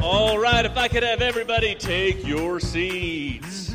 [0.00, 3.74] All right, if I could have everybody take your seats.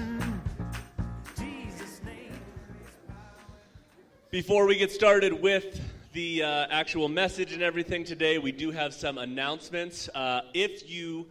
[4.31, 5.81] Before we get started with
[6.13, 10.07] the uh, actual message and everything today, we do have some announcements.
[10.15, 11.27] Uh, if you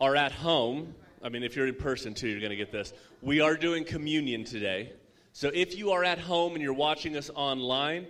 [0.00, 2.92] are at home, I mean, if you're in person too, you're going to get this.
[3.20, 4.92] We are doing communion today.
[5.32, 8.08] So if you are at home and you're watching us online,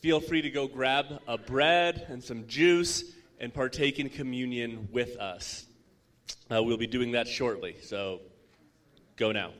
[0.00, 5.16] feel free to go grab a bread and some juice and partake in communion with
[5.16, 5.66] us.
[6.50, 8.20] Uh, we'll be doing that shortly, so
[9.16, 9.52] go now.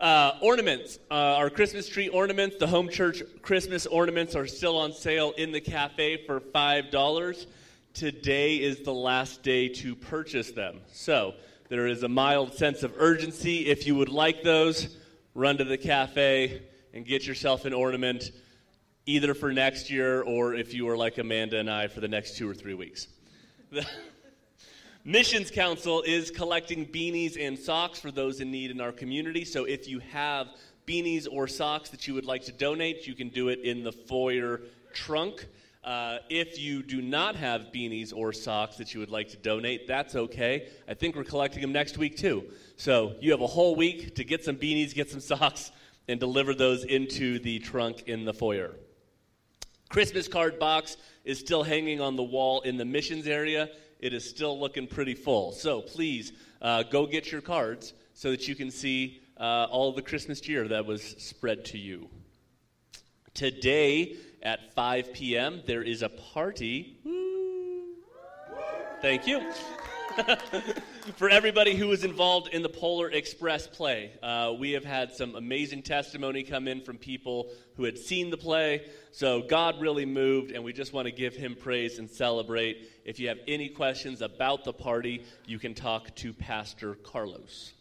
[0.00, 0.98] Uh, ornaments.
[1.10, 5.52] Uh, our Christmas tree ornaments, the home church Christmas ornaments are still on sale in
[5.52, 7.46] the cafe for $5.
[7.94, 10.80] Today is the last day to purchase them.
[10.92, 11.34] So
[11.68, 13.66] there is a mild sense of urgency.
[13.66, 14.96] If you would like those,
[15.34, 18.32] run to the cafe and get yourself an ornament,
[19.06, 22.36] either for next year or if you are like Amanda and I for the next
[22.36, 23.08] two or three weeks.
[23.70, 23.86] The
[25.04, 29.44] Missions Council is collecting beanies and socks for those in need in our community.
[29.44, 30.48] So if you have
[30.86, 33.92] beanies or socks that you would like to donate, you can do it in the
[33.92, 34.62] foyer
[34.94, 35.46] trunk.
[35.82, 39.86] Uh, if you do not have beanies or socks that you would like to donate,
[39.86, 40.68] that's okay.
[40.88, 42.44] I think we're collecting them next week too.
[42.76, 45.70] So you have a whole week to get some beanies, get some socks,
[46.08, 48.74] and deliver those into the trunk in the foyer.
[49.94, 53.70] Christmas card box is still hanging on the wall in the missions area
[54.00, 55.52] it is still looking pretty full.
[55.52, 60.02] So please uh, go get your cards so that you can see uh, all the
[60.02, 62.08] Christmas cheer that was spread to you.
[63.34, 66.98] Today at 5 p.m., there is a party.
[69.00, 69.48] Thank you.
[71.16, 74.12] for everybody who was involved in the Polar Express play.
[74.22, 78.36] Uh, we have had some amazing testimony come in from people who had seen the
[78.36, 78.86] play.
[79.12, 82.90] So God really moved, and we just want to give him praise and celebrate.
[83.04, 87.72] If you have any questions about the party, you can talk to Pastor Carlos.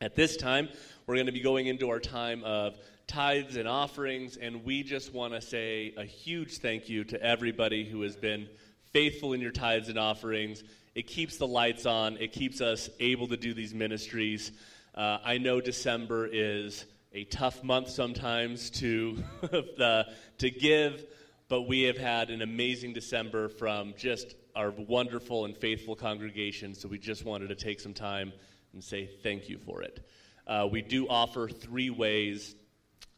[0.00, 0.68] At this time,
[1.06, 5.12] we're going to be going into our time of tithes and offerings, and we just
[5.12, 8.48] want to say a huge thank you to everybody who has been
[8.92, 10.62] faithful in your tithes and offerings
[10.94, 14.52] it keeps the lights on, it keeps us able to do these ministries.
[14.94, 19.22] Uh, I know December is a tough month sometimes to,
[19.80, 20.04] uh,
[20.38, 21.04] to give,
[21.48, 26.88] but we have had an amazing December from just our wonderful and faithful congregation, so
[26.88, 28.32] we just wanted to take some time
[28.74, 30.06] and say thank you for it.
[30.46, 32.54] Uh, we do offer three ways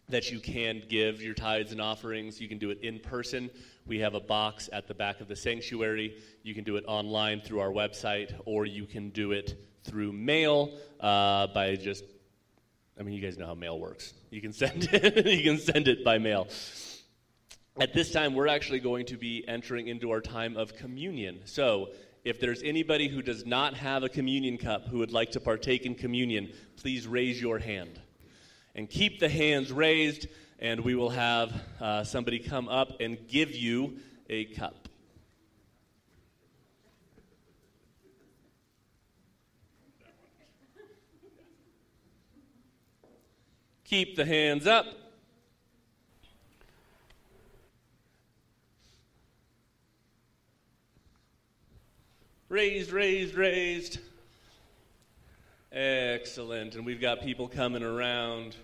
[0.08, 2.40] that you can give your tithes and offerings.
[2.40, 3.50] You can do it in person.
[3.86, 6.16] We have a box at the back of the sanctuary.
[6.42, 10.78] You can do it online through our website, or you can do it through mail
[11.00, 12.04] uh, by just.
[12.98, 14.14] I mean, you guys know how mail works.
[14.30, 15.26] You can send it.
[15.38, 16.48] you can send it by mail.
[17.78, 21.40] At this time, we're actually going to be entering into our time of communion.
[21.44, 21.90] So,
[22.24, 25.84] if there's anybody who does not have a communion cup who would like to partake
[25.84, 28.00] in communion, please raise your hand
[28.74, 30.26] and keep the hands raised,
[30.64, 33.98] and we will have uh, somebody come up and give you
[34.30, 34.88] a cup.
[43.84, 44.86] Keep the hands up.
[52.48, 53.98] Raised, raised, raised.
[55.70, 56.74] Excellent.
[56.74, 58.56] And we've got people coming around.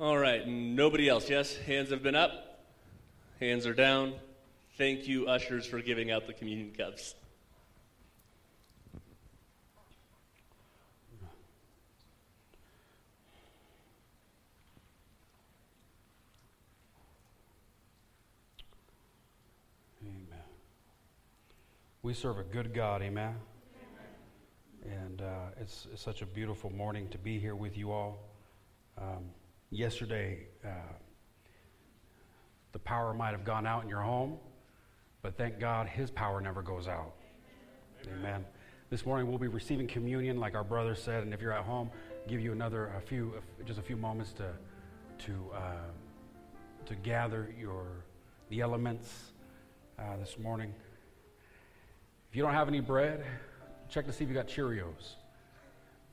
[0.00, 1.30] All right, nobody else.
[1.30, 2.64] Yes, hands have been up,
[3.38, 4.14] hands are down.
[4.76, 7.14] Thank you, ushers, for giving out the communion cups.
[20.02, 20.26] Amen.
[22.02, 23.36] We serve a good God, amen.
[24.84, 25.26] And uh,
[25.60, 28.18] it's, it's, such a beautiful morning to be here with you all.
[28.98, 29.30] Um,
[29.74, 30.68] yesterday, uh,
[32.72, 34.38] the power might have gone out in your home,
[35.22, 37.14] but thank God his power never goes out.
[38.04, 38.18] Amen.
[38.18, 38.44] amen.
[38.90, 41.90] This morning we'll be receiving communion, like our brother said, and if you're at home,
[42.28, 43.34] give you another a few,
[43.64, 44.52] just a few moments to
[45.26, 47.86] to uh, to gather your
[48.50, 49.32] the elements
[49.98, 50.72] uh, this morning.
[52.30, 53.24] If you don't have any bread,
[53.88, 55.14] check to see if you got Cheerios.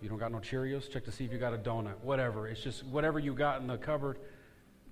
[0.01, 1.99] You don't got no Cheerios, check to see if you got a donut.
[2.01, 2.47] Whatever.
[2.47, 4.17] It's just whatever you got in the cupboard,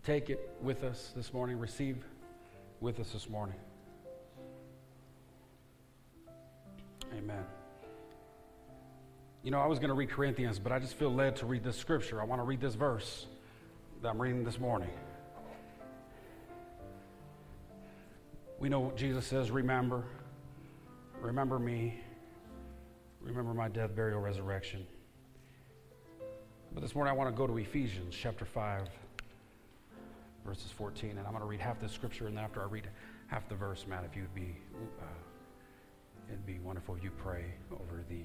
[0.06, 1.58] take it with us this morning.
[1.58, 1.98] Receive
[2.80, 3.56] with us this morning.
[7.18, 7.44] Amen.
[9.42, 11.64] You know, I was going to read Corinthians, but I just feel led to read
[11.64, 12.22] this scripture.
[12.22, 13.26] I want to read this verse
[14.04, 14.92] that I'm reading this morning.
[18.60, 20.04] We know what Jesus says, Remember,
[21.20, 22.00] remember me,
[23.22, 24.86] remember my death, burial, resurrection.
[26.74, 28.88] But this morning I want to go to Ephesians chapter 5,
[30.46, 32.88] verses 14, and I'm going to read half the scripture, and then after I read
[33.28, 34.56] half the verse, Matt, if you'd be,
[35.02, 35.06] uh,
[36.28, 38.22] it'd be wonderful if you pray over the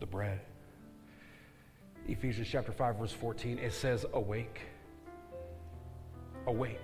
[0.00, 0.40] the bread.
[2.06, 4.60] Ephesians chapter 5, verse 14, it says, Awake.
[6.46, 6.78] Awake.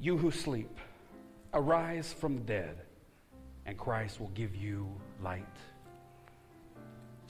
[0.00, 0.78] You who sleep,
[1.54, 2.82] arise from the dead,
[3.66, 4.88] and Christ will give you
[5.22, 5.46] light.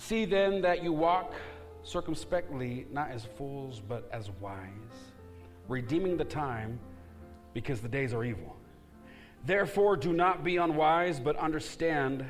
[0.00, 1.34] See then that you walk
[1.82, 4.56] circumspectly, not as fools, but as wise,
[5.68, 6.80] redeeming the time
[7.52, 8.56] because the days are evil.
[9.44, 12.24] Therefore, do not be unwise, but understand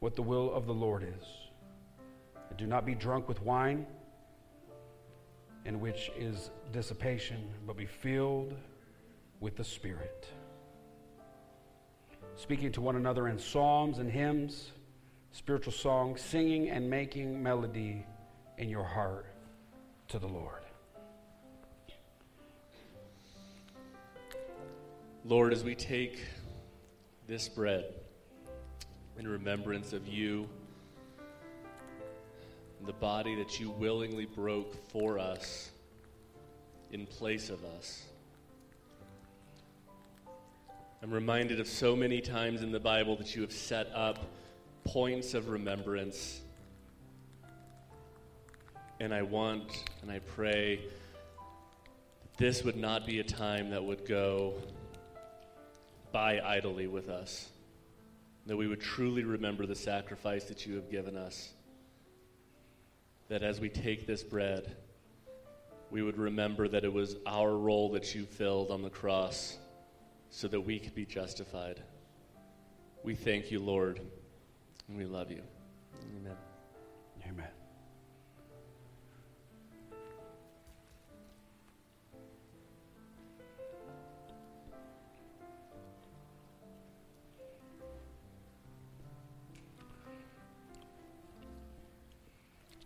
[0.00, 1.24] what the will of the Lord is.
[2.50, 3.86] And do not be drunk with wine,
[5.64, 8.54] in which is dissipation, but be filled
[9.40, 10.28] with the Spirit.
[12.36, 14.72] Speaking to one another in psalms and hymns,
[15.32, 18.04] spiritual song, singing and making melody
[18.58, 19.26] in your heart
[20.08, 20.62] to the Lord.
[25.24, 26.24] Lord, as we take
[27.26, 27.84] this bread,
[29.18, 30.48] in remembrance of you,
[32.86, 35.70] the body that you willingly broke for us
[36.90, 38.02] in place of us.
[41.02, 44.18] I'm reminded of so many times in the Bible that you have set up
[44.84, 46.40] points of remembrance.
[48.98, 50.80] And I want and I pray
[52.22, 54.54] that this would not be a time that would go
[56.12, 57.50] by idly with us
[58.46, 61.52] that we would truly remember the sacrifice that you have given us.
[63.28, 64.74] That as we take this bread,
[65.90, 69.56] we would remember that it was our role that you filled on the cross
[70.30, 71.80] so that we could be justified.
[73.02, 74.00] We thank you, Lord,
[74.90, 75.42] and we love you.
[76.18, 76.36] Amen.
[77.26, 77.46] Amen.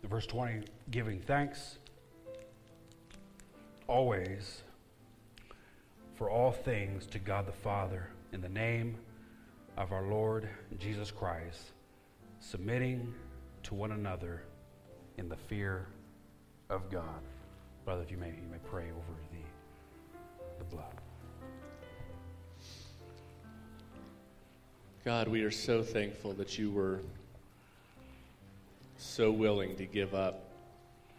[0.05, 0.61] Verse 20
[0.91, 1.79] giving thanks
[3.89, 4.63] always
[6.15, 8.97] for all things to God the Father in the name
[9.77, 10.49] of our Lord
[10.79, 11.73] Jesus Christ,
[12.51, 13.15] submitting
[13.63, 14.43] to one another
[15.17, 15.87] in the fear
[16.69, 17.23] of God.
[17.85, 20.95] Brother, if you may, you may pray over the, the blood.
[25.05, 27.01] God, we are so thankful that you were
[28.99, 30.45] so willing to give up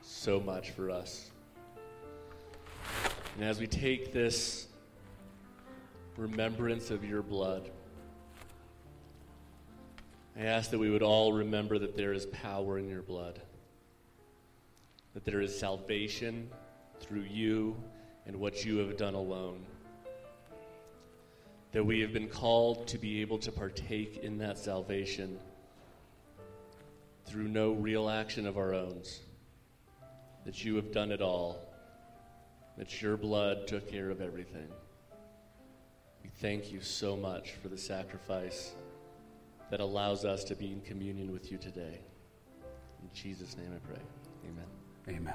[0.02, 1.32] so much for us.
[3.36, 4.68] And as we take this
[6.18, 7.70] remembrance of your blood,
[10.38, 13.40] I ask that we would all remember that there is power in your blood,
[15.14, 16.50] that there is salvation
[17.00, 17.78] through you
[18.26, 19.66] and what you have done alone.
[21.72, 25.40] That we have been called to be able to partake in that salvation
[27.26, 29.02] through no real action of our own,
[30.46, 31.62] that you have done it all,
[32.78, 34.68] that your blood took care of everything.
[36.24, 38.74] We thank you so much for the sacrifice
[39.70, 42.00] that allows us to be in communion with you today.
[43.02, 44.02] In Jesus' name I pray.
[44.48, 44.66] Amen.
[45.08, 45.34] Amen.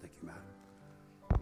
[0.00, 0.30] Thank you.
[1.30, 1.40] Amen.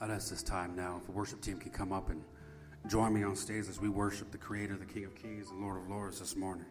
[0.00, 2.22] I'd ask this time now if the worship team can come up and
[2.86, 5.82] join me on stage as we worship the Creator, the King of Kings, the Lord
[5.82, 6.66] of Lords this morning.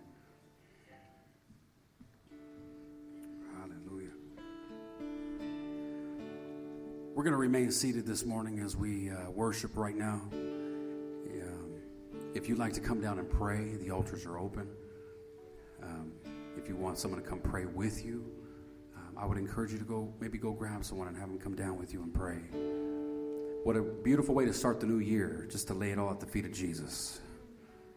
[7.17, 10.21] We're going to remain seated this morning as we uh, worship right now.
[10.31, 11.71] Um,
[12.35, 14.69] if you'd like to come down and pray, the altars are open.
[15.81, 16.11] Um,
[16.55, 18.23] if you want someone to come pray with you,
[18.95, 21.55] um, I would encourage you to go, maybe go grab someone and have them come
[21.55, 22.37] down with you and pray.
[23.63, 26.19] What a beautiful way to start the new year, just to lay it all at
[26.19, 27.19] the feet of Jesus.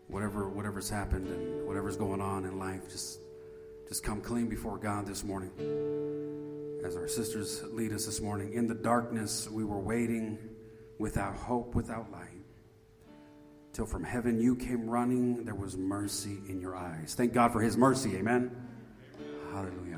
[0.09, 3.21] Whatever whatever's happened and whatever's going on in life, just
[3.87, 5.51] just come clean before God this morning.
[6.85, 10.39] As our sisters lead us this morning, in the darkness we were waiting
[10.99, 12.29] without hope, without light.
[13.73, 17.15] Till from heaven you came running, there was mercy in your eyes.
[17.15, 18.51] Thank God for his mercy, amen.
[19.15, 19.37] amen.
[19.53, 19.90] Hallelujah.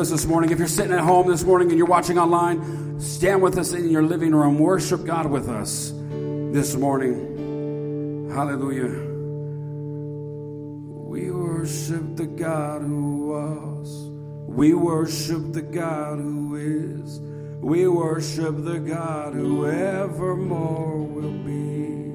[0.00, 0.50] Us this morning.
[0.50, 3.90] If you're sitting at home this morning and you're watching online, stand with us in
[3.90, 4.58] your living room.
[4.58, 5.92] Worship God with us
[6.52, 8.30] this morning.
[8.34, 8.88] Hallelujah.
[11.06, 14.08] We worship the God who was.
[14.48, 17.20] We worship the God who is.
[17.60, 22.10] We worship the God who evermore will be.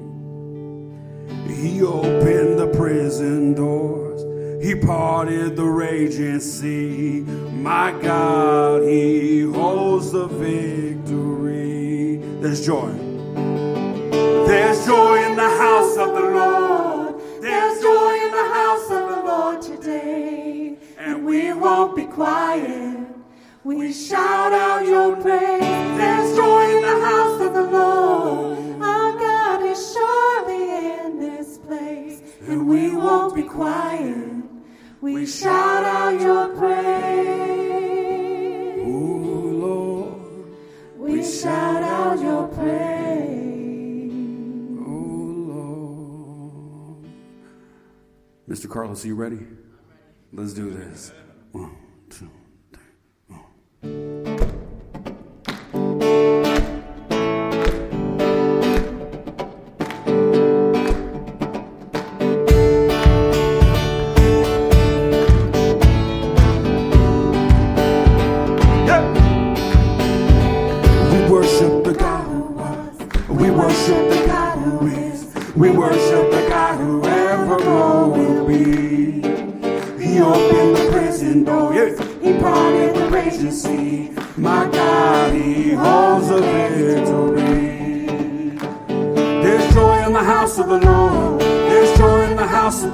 [1.54, 4.25] He opened the prison doors.
[4.60, 7.20] He parted the raging sea.
[7.52, 12.16] My God, He holds the victory.
[12.40, 12.92] There's joy.
[14.46, 17.14] There's joy in the house of the Lord.
[17.42, 23.06] There's joy in the house of the Lord today, and we won't be quiet.
[23.62, 25.60] We shout out your praise.
[25.60, 28.82] There's joy in the house of the Lord.
[28.82, 34.45] Our God is surely in this place, and we won't be quiet.
[35.00, 37.66] We shout out your praise.
[38.82, 38.90] Oh,
[39.62, 40.56] Lord.
[40.96, 44.12] We shout out your praise.
[44.80, 44.90] Oh,
[45.52, 47.04] Lord.
[48.48, 48.70] Mr.
[48.70, 49.40] Carlos, are you ready?
[50.32, 51.12] Let's do this.
[51.52, 51.76] One,
[52.08, 52.30] two,
[52.72, 52.82] three.
[53.82, 54.35] We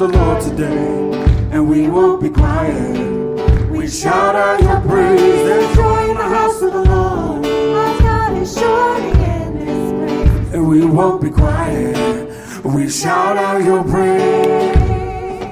[0.08, 1.12] the Lord today.
[1.52, 3.70] And we won't be quiet.
[3.70, 5.20] We shout out your praise.
[5.20, 7.46] There's joy in the house of the Lord.
[7.46, 10.54] Our God is surely in this place.
[10.54, 12.64] And we won't be quiet.
[12.64, 14.76] We shout out your praise.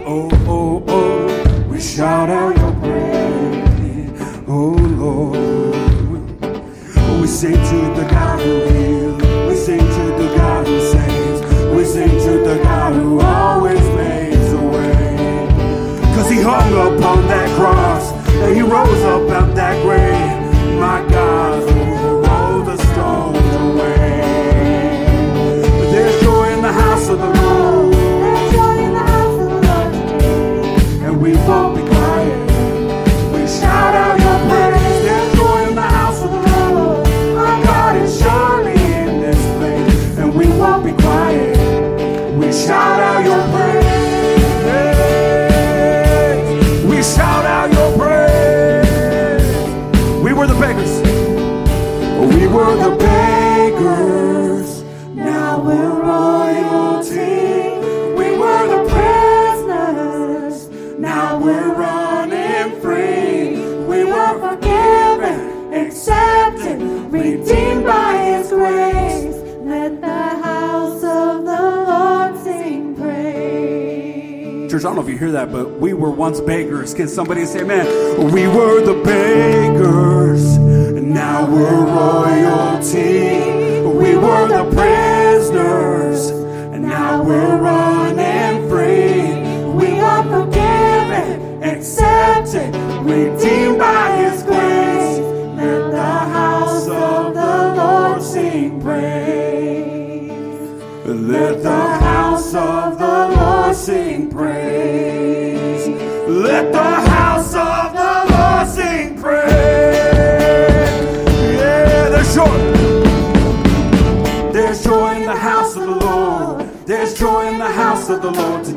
[0.06, 1.66] Oh, oh, oh.
[1.68, 4.20] We shout out your praise.
[4.48, 5.38] Oh, Lord.
[7.20, 8.79] We say to the God who heals.
[16.50, 18.10] Hung upon that cross
[18.42, 20.78] and he rose up out that grave.
[20.80, 20.98] My
[75.20, 76.94] hear that, but we were once beggars.
[76.94, 78.32] Can somebody say amen?
[78.32, 83.29] We were the beggars, and now we're royalty.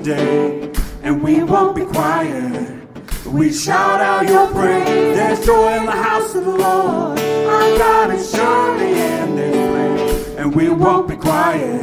[0.03, 0.71] Today.
[1.01, 2.83] And we won't be quiet.
[3.25, 5.15] We shout out your praise.
[5.15, 7.19] There's joy in the house of the Lord.
[7.19, 10.37] Our God is surely in this place.
[10.37, 11.81] And we won't be quiet.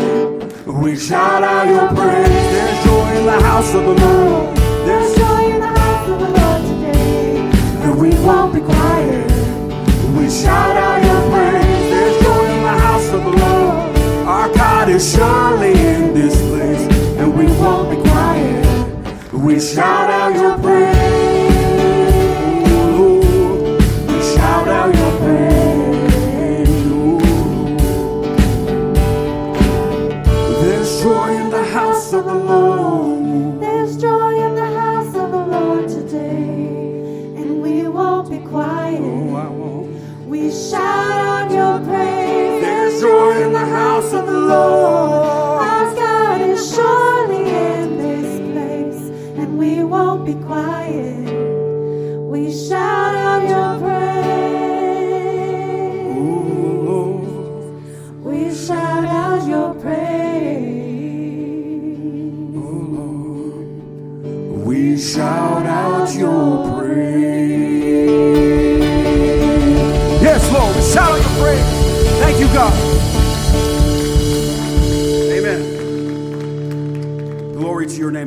[0.66, 2.28] We shout out your praise.
[2.28, 4.56] There's joy in the house of the Lord.
[4.86, 7.50] There's joy in the house of the Lord today.
[7.84, 9.30] and we won't be quiet.
[10.16, 11.90] We shout out your praise.
[11.92, 14.26] There's joy in the house of the Lord.
[14.26, 16.84] Our God is surely in this place,
[17.18, 17.99] and we won't be.
[19.50, 20.69] We shout out your.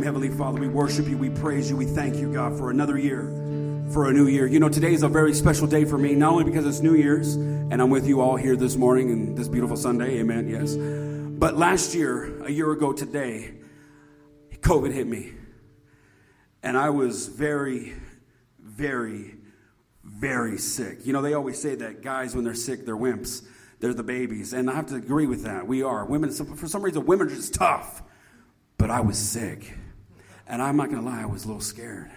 [0.03, 0.59] Heavenly Father.
[0.59, 3.23] We worship you, we praise you, we thank you, God, for another year,
[3.91, 4.45] for a new year.
[4.45, 6.95] You know, today is a very special day for me, not only because it's New
[6.95, 10.75] Year's, and I'm with you all here this morning and this beautiful Sunday, amen, yes.
[11.39, 13.53] But last year, a year ago today,
[14.59, 15.33] COVID hit me.
[16.63, 17.93] And I was very,
[18.59, 19.35] very,
[20.03, 21.05] very sick.
[21.05, 23.45] You know, they always say that guys, when they're sick, they're wimps.
[23.79, 24.53] They're the babies.
[24.53, 25.67] And I have to agree with that.
[25.67, 26.05] We are.
[26.05, 28.01] Women, for some reason, women are just tough.
[28.77, 29.73] But I was sick.
[30.47, 32.11] And I'm not going to lie, I was a little scared.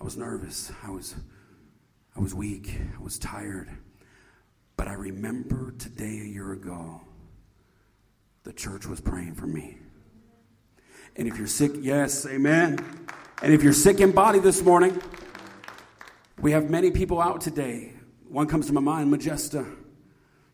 [0.00, 0.72] I was nervous.
[0.82, 1.14] I was,
[2.16, 2.74] I was weak.
[2.98, 3.68] I was tired.
[4.76, 7.02] But I remember today, a year ago,
[8.44, 9.78] the church was praying for me.
[11.16, 12.78] And if you're sick, yes, amen.
[13.42, 15.00] And if you're sick in body this morning,
[16.40, 17.92] we have many people out today.
[18.28, 19.76] One comes to my mind, Majesta.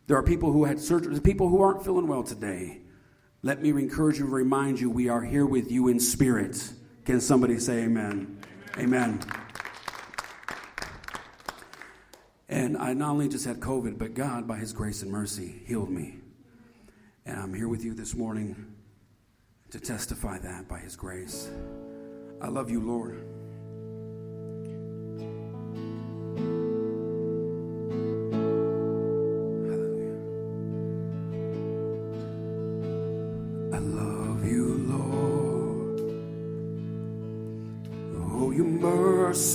[0.07, 2.81] There are people who had surgery, people who aren't feeling well today.
[3.43, 6.73] Let me encourage you, and remind you, we are here with you in spirit.
[7.07, 8.37] Can somebody say amen?
[8.77, 9.21] Amen.
[12.49, 15.89] And I not only just had COVID, but God, by His grace and mercy, healed
[15.89, 16.15] me.
[17.25, 18.73] And I'm here with you this morning
[19.71, 21.49] to testify that by His grace.
[22.41, 23.25] I love you, Lord.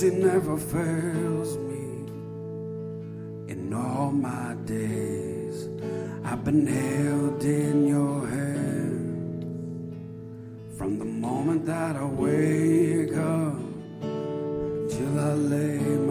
[0.03, 1.85] Mercy never fails me.
[3.51, 5.69] In all my days,
[6.25, 9.53] I've been held in your hand.
[10.77, 13.55] From the moment that I wake up
[14.89, 16.02] till I lay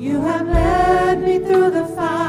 [0.00, 2.19] You have led me through the fire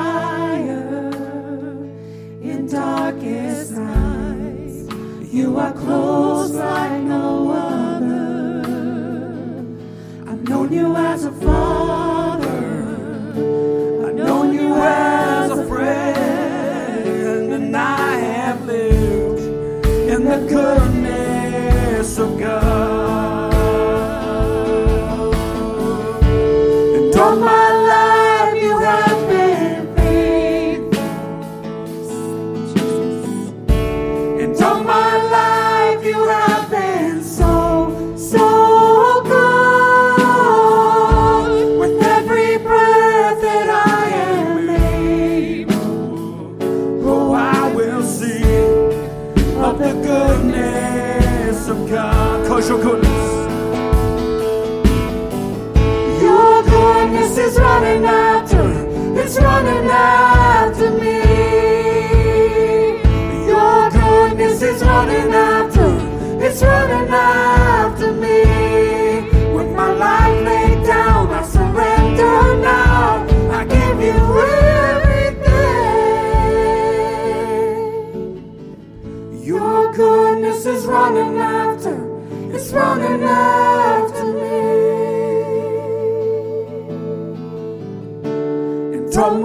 [83.31, 84.59] after me.
[88.95, 89.35] And all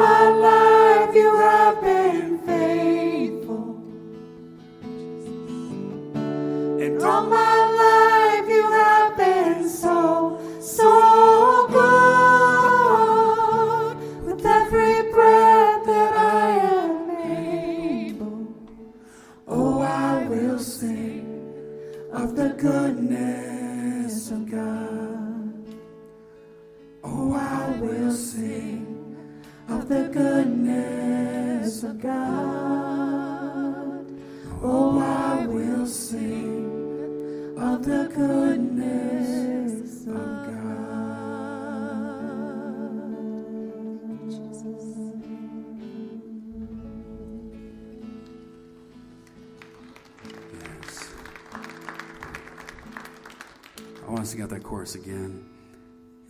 [54.95, 55.45] again.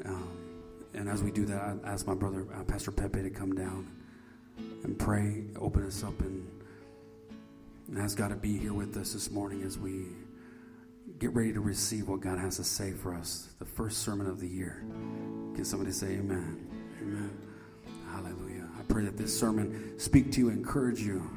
[0.05, 0.29] Um,
[0.95, 3.91] and as we do that, I ask my brother, uh, Pastor Pepe, to come down
[4.83, 6.49] and pray, open us up, and,
[7.89, 10.07] and ask God to be here with us this morning as we
[11.19, 14.41] get ready to receive what God has to say for us, the first sermon of
[14.41, 14.83] the year.
[15.55, 16.67] Can somebody say amen?
[17.01, 17.31] Amen.
[18.11, 18.69] Hallelujah.
[18.79, 21.31] I pray that this sermon speak to you, encourage you,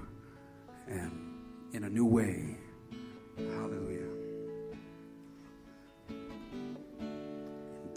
[0.87, 1.11] and
[1.73, 2.57] in a new way.
[3.37, 4.08] Hallelujah.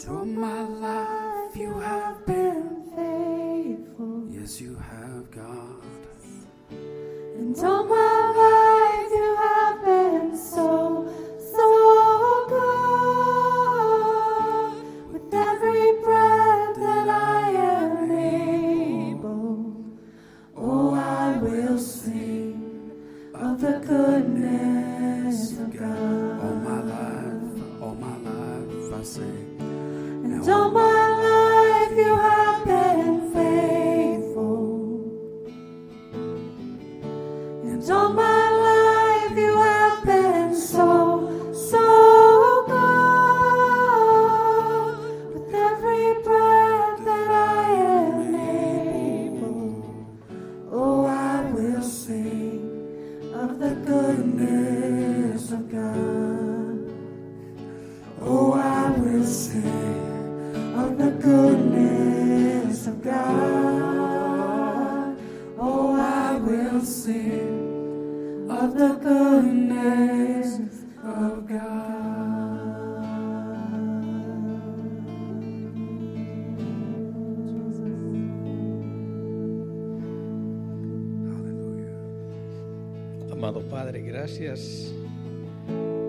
[0.09, 4.27] All my life you have been, faithful.
[4.29, 5.83] yes, you have, God.
[6.71, 8.12] And all my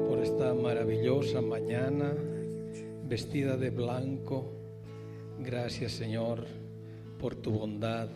[0.07, 2.13] por esta maravillosa mañana
[3.09, 4.53] vestida de blanco.
[5.39, 6.45] Gracias Señor
[7.19, 8.11] por tu bondad.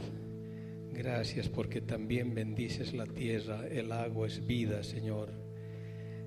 [0.93, 3.67] Gracias porque también bendices la tierra.
[3.69, 5.31] El agua es vida, Señor.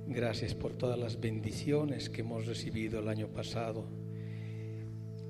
[0.08, 3.86] Gracias por todas las bendiciones que hemos recibido el año pasado.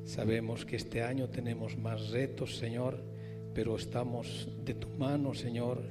[0.06, 3.04] Sabemos que este año tenemos más retos, Señor,
[3.54, 5.84] pero estamos de tu mano, Señor,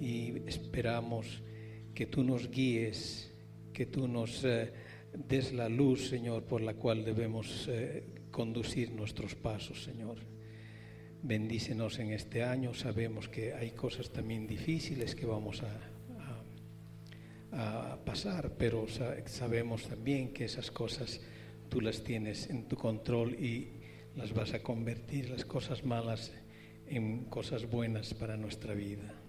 [0.00, 1.42] y esperamos
[1.94, 3.30] que tú nos guíes,
[3.72, 4.72] que tú nos eh,
[5.14, 10.18] des la luz, Señor, por la cual debemos eh, conducir nuestros pasos, Señor.
[11.22, 12.72] Bendícenos en este año.
[12.72, 15.78] Sabemos que hay cosas también difíciles que vamos a,
[18.04, 21.20] pasar, pero sa- sabemos también que esas cosas
[21.68, 23.72] tú las tienes en tu control y
[24.16, 26.32] las vas a convertir, las cosas malas,
[26.86, 29.19] en cosas buenas para nuestra vida.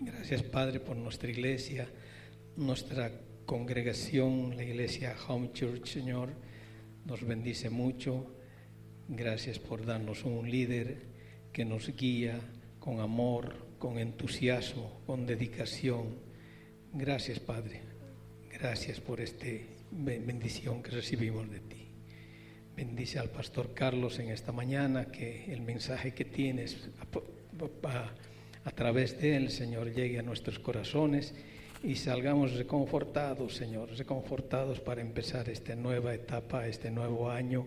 [0.00, 1.88] Gracias, Padre, por nuestra iglesia,
[2.56, 3.12] nuestra
[3.46, 6.30] congregación, la iglesia Home Church, Señor.
[7.04, 8.34] Nos bendice mucho.
[9.08, 11.02] Gracias por darnos un líder
[11.52, 12.40] que nos guía
[12.80, 16.16] con amor, con entusiasmo, con dedicación.
[16.92, 17.82] Gracias, Padre.
[18.50, 19.46] Gracias por esta
[19.90, 21.88] bendición que recibimos de ti.
[22.76, 26.88] Bendice al pastor Carlos en esta mañana, que el mensaje que tienes
[28.64, 31.34] a, través de él, Señor, llegue a nuestros corazones
[31.82, 37.66] y salgamos reconfortados, Señor, reconfortados para empezar esta nueva etapa, este nuevo año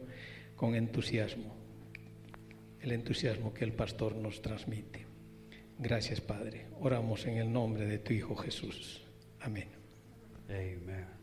[0.55, 1.55] con entusiasmo,
[2.81, 5.05] el entusiasmo que el pastor nos transmite.
[5.79, 6.65] Gracias, Padre.
[6.81, 9.03] Oramos en el nombre de tu Hijo Jesús.
[9.41, 9.67] Amén.
[10.49, 11.17] Amen.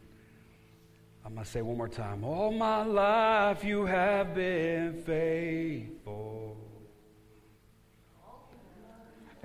[1.25, 2.23] I'm going to say one more time.
[2.23, 6.63] All my life you have been faithful.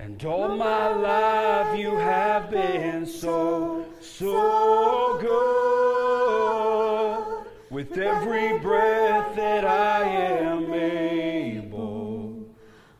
[0.02, 6.16] And all my life you have been so, so good.
[7.70, 12.48] With every breath that I am able,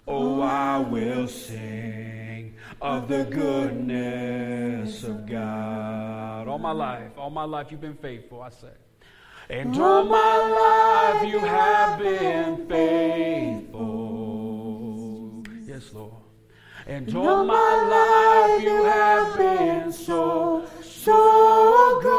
[0.06, 6.48] oh, I will sing of the goodness of God.
[6.48, 8.74] All my life, all my life you've been faithful, I say.
[9.48, 13.80] And all my life you have been faithful.
[15.64, 16.19] Yes, Lord.
[16.90, 22.10] And all my life you have been so, so good.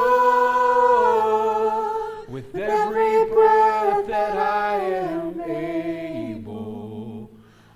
[2.29, 7.29] With every breath that I am able,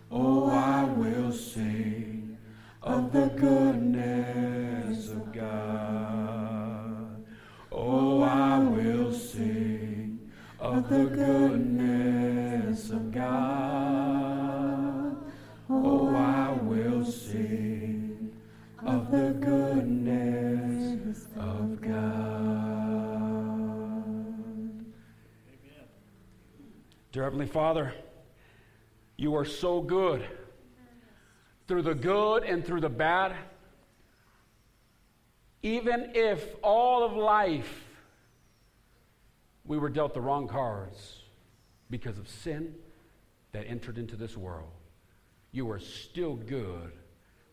[0.10, 2.38] oh, I will sing
[2.81, 7.25] of the goodness of God.
[7.73, 10.31] Oh, I oh, will sing
[10.62, 13.74] of the goodness of God.
[27.23, 27.93] Heavenly Father,
[29.17, 30.25] you are so good.
[31.67, 33.36] Through the good and through the bad,
[35.63, 37.84] even if all of life
[39.65, 41.23] we were dealt the wrong cards
[41.89, 42.75] because of sin
[43.51, 44.69] that entered into this world,
[45.51, 46.91] you are still good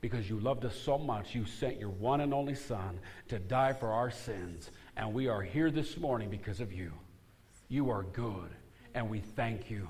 [0.02, 2.98] because you loved us so much, you sent your one and only Son
[3.28, 4.70] to die for our sins.
[4.96, 6.92] And we are here this morning because of you.
[7.68, 8.50] You are good,
[8.94, 9.88] and we thank you.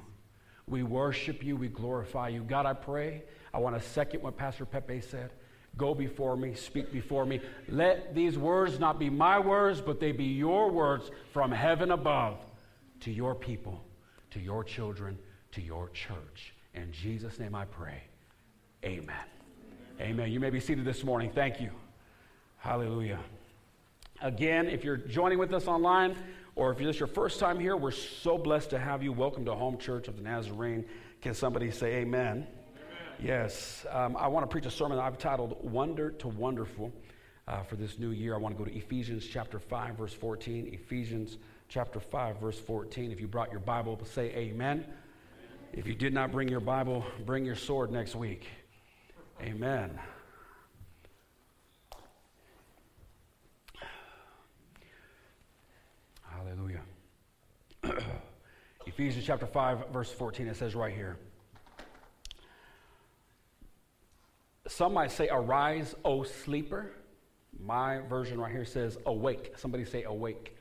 [0.68, 2.42] We worship you, we glorify you.
[2.42, 5.32] God, I pray, I want to second what Pastor Pepe said.
[5.76, 7.40] Go before me, speak before me.
[7.68, 12.38] Let these words not be my words, but they be your words from heaven above
[13.00, 13.82] to your people,
[14.30, 15.18] to your children,
[15.52, 16.54] to your church.
[16.74, 18.02] In Jesus' name I pray.
[18.84, 19.14] Amen.
[20.00, 20.30] Amen.
[20.30, 21.30] You may be seated this morning.
[21.34, 21.70] Thank you.
[22.58, 23.18] Hallelujah.
[24.20, 26.16] Again, if you're joining with us online,
[26.54, 29.12] or if this is your first time here, we're so blessed to have you.
[29.12, 30.84] Welcome to Home Church of the Nazarene.
[31.22, 32.46] Can somebody say amen?
[33.18, 33.86] Yes.
[33.90, 36.92] Um, I want to preach a sermon that I've titled Wonder to Wonderful
[37.48, 38.34] uh, for this new year.
[38.34, 40.70] I want to go to Ephesians chapter 5, verse 14.
[40.72, 41.38] Ephesians
[41.68, 43.10] chapter 5, verse 14.
[43.12, 44.84] If you brought your Bible, say amen.
[45.72, 48.46] If you did not bring your Bible, bring your sword next week.
[49.40, 49.98] Amen.
[56.22, 56.82] Hallelujah.
[58.92, 61.16] Ephesians chapter 5, verse 14, it says right here.
[64.68, 66.90] Some might say, Arise, O sleeper.
[67.58, 69.54] My version right here says, Awake.
[69.56, 70.58] Somebody say, Awake.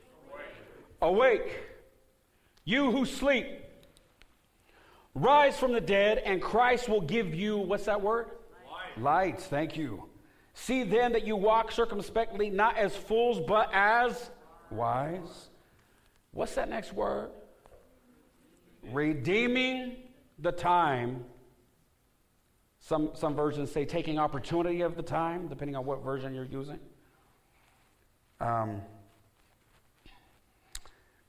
[1.02, 1.60] Awake, awake
[2.64, 3.46] you who sleep.
[5.14, 8.30] Rise from the dead, and Christ will give you, what's that word?
[8.96, 9.02] Light.
[9.02, 10.04] Lights, thank you.
[10.54, 14.30] See then that you walk circumspectly, not as fools, but as
[14.70, 15.50] wise.
[16.30, 17.28] What's that next word?
[18.90, 19.96] Redeeming
[20.38, 21.24] the time
[22.82, 26.80] some, some versions say taking opportunity of the time, depending on what version you're using.
[28.40, 28.82] Um,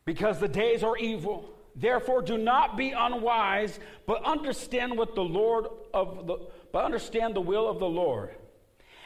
[0.04, 1.54] because the days are evil.
[1.76, 6.38] Therefore, do not be unwise, but understand what the Lord of the
[6.72, 8.32] but understand the will of the Lord.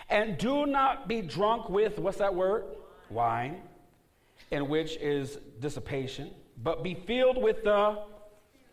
[0.09, 2.63] And do not be drunk with what's that word?
[3.09, 3.61] Wine,
[4.51, 6.31] in which is dissipation,
[6.63, 7.99] but be filled with the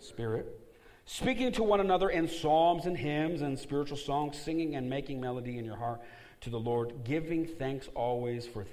[0.05, 0.61] Spirit
[1.07, 5.59] speaking to one another in psalms and hymns and spiritual songs, singing and making melody
[5.59, 6.01] in your heart
[6.41, 8.65] to the Lord, giving thanks always for,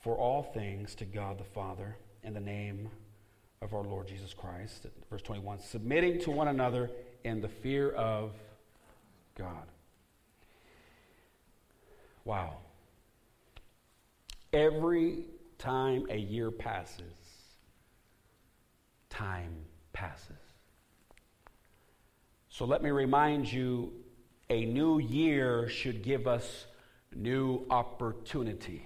[0.00, 2.88] for all things to God the Father in the name
[3.62, 4.86] of our Lord Jesus Christ.
[5.10, 6.90] Verse 21 submitting to one another
[7.24, 8.32] in the fear of
[9.36, 9.66] God.
[12.24, 12.56] Wow.
[14.52, 15.24] Every
[15.58, 17.04] time a year passes,
[19.10, 19.54] time
[19.92, 20.39] passes.
[22.60, 23.90] So let me remind you
[24.50, 26.66] a new year should give us
[27.16, 28.84] new opportunity.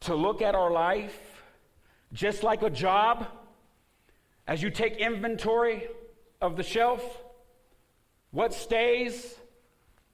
[0.00, 1.42] To look at our life
[2.14, 3.26] just like a job,
[4.46, 5.88] as you take inventory
[6.40, 7.04] of the shelf,
[8.30, 9.34] what stays,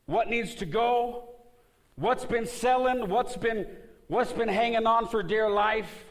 [0.06, 1.28] what needs to go,
[1.94, 3.68] what's been selling, what's been,
[4.08, 6.06] what's been hanging on for dear life.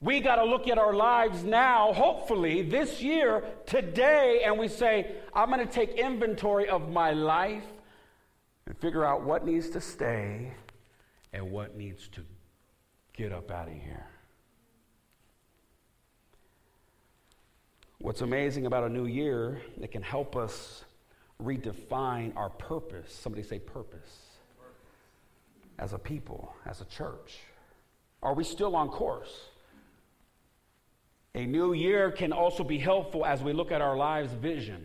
[0.00, 5.16] We got to look at our lives now, hopefully, this year, today, and we say,
[5.34, 7.64] I'm going to take inventory of my life
[8.66, 10.52] and figure out what needs to stay
[11.32, 12.22] and what needs to
[13.12, 14.06] get up out of here.
[18.00, 20.84] What's amazing about a new year, it can help us
[21.42, 23.12] redefine our purpose.
[23.12, 24.16] Somebody say purpose.
[25.76, 27.38] As a people, as a church.
[28.22, 29.48] Are we still on course?
[31.38, 34.84] A new year can also be helpful as we look at our lives' vision.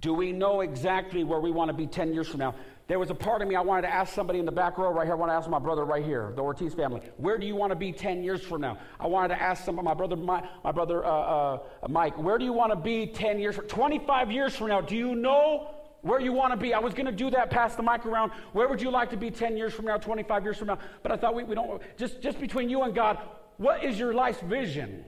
[0.00, 2.54] Do we know exactly where we want to be 10 years from now?
[2.88, 4.90] There was a part of me I wanted to ask somebody in the back row
[4.90, 5.12] right here.
[5.12, 7.02] I want to ask my brother right here, the Ortiz family.
[7.18, 8.78] Where do you want to be 10 years from now?
[8.98, 12.16] I wanted to ask some my brother, my, my brother uh, uh, Mike.
[12.16, 14.80] Where do you want to be 10 years, 25 years from now?
[14.80, 15.68] Do you know
[16.00, 16.72] where you want to be?
[16.72, 18.32] I was going to do that, pass the mic around.
[18.54, 20.78] Where would you like to be 10 years from now, 25 years from now?
[21.02, 21.82] But I thought we, we don't.
[21.98, 23.18] Just just between you and God,
[23.58, 25.04] what is your life's vision?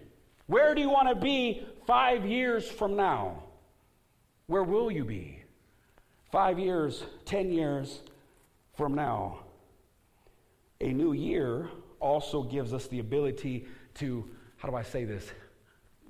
[0.46, 3.42] Where do you want to be five years from now?
[4.46, 5.42] Where will you be?
[6.30, 8.00] Five years, ten years
[8.76, 9.40] from now.
[10.80, 11.70] A new year
[12.00, 15.30] also gives us the ability to, how do I say this?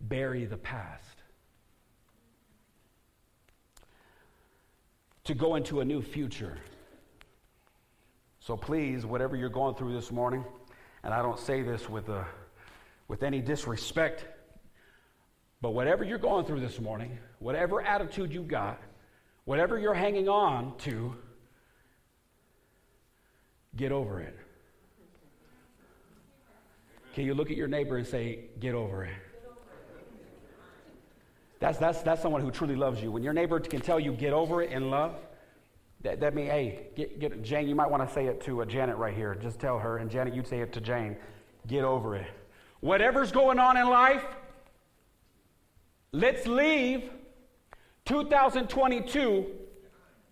[0.00, 1.22] Bury the past.
[5.24, 6.58] To go into a new future.
[8.40, 10.44] So please, whatever you're going through this morning,
[11.02, 12.26] and I don't say this with a
[13.08, 14.26] with any disrespect
[15.64, 18.78] But whatever you're going through this morning, whatever attitude you've got,
[19.46, 21.14] whatever you're hanging on to,
[23.74, 24.36] get over it.
[27.14, 29.14] Can you look at your neighbor and say, get over it?
[31.60, 33.10] That's, that's, that's someone who truly loves you.
[33.10, 35.16] When your neighbor can tell you, get over it in love,
[36.02, 38.66] that, that means, hey, get, get, Jane, you might want to say it to uh,
[38.66, 39.34] Janet right here.
[39.34, 41.16] Just tell her, and Janet, you'd say it to Jane,
[41.66, 42.26] get over it.
[42.84, 44.22] Whatever's going on in life,
[46.12, 47.08] let's leave
[48.04, 49.46] 2022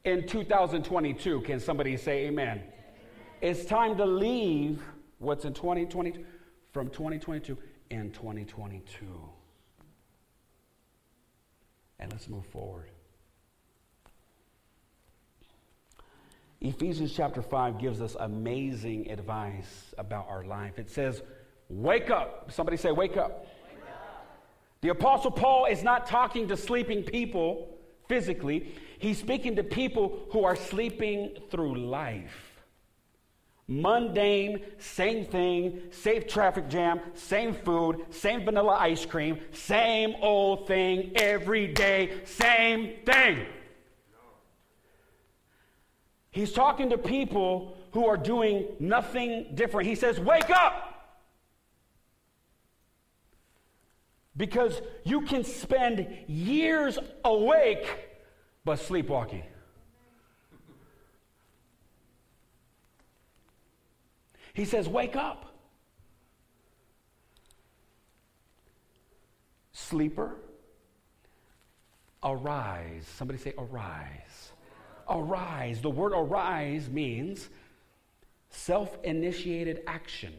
[0.04, 1.40] in 2022.
[1.40, 2.58] Can somebody say amen?
[2.58, 2.62] amen?
[3.40, 4.82] It's time to leave
[5.18, 6.26] what's in 2022
[6.74, 7.56] from 2022
[7.88, 9.06] in 2022.
[12.00, 12.90] And let's move forward.
[16.60, 20.78] Ephesians chapter 5 gives us amazing advice about our life.
[20.78, 21.22] It says,
[21.68, 22.50] Wake up.
[22.52, 23.46] Somebody say, Wake up.
[24.80, 27.68] The Apostle Paul is not talking to sleeping people
[28.08, 32.52] physically, he's speaking to people who are sleeping through life
[33.68, 41.12] mundane, same thing, same traffic jam, same food, same vanilla ice cream, same old thing
[41.16, 43.46] every day, same thing.
[46.30, 49.88] He's talking to people who are doing nothing different.
[49.88, 50.91] He says, Wake up!
[54.36, 57.86] Because you can spend years awake
[58.64, 59.42] but sleepwalking.
[64.54, 65.46] He says, Wake up.
[69.72, 70.36] Sleeper,
[72.22, 73.06] arise.
[73.16, 74.52] Somebody say, Arise.
[75.08, 75.80] Arise.
[75.80, 77.48] The word arise means
[78.50, 80.32] self initiated action.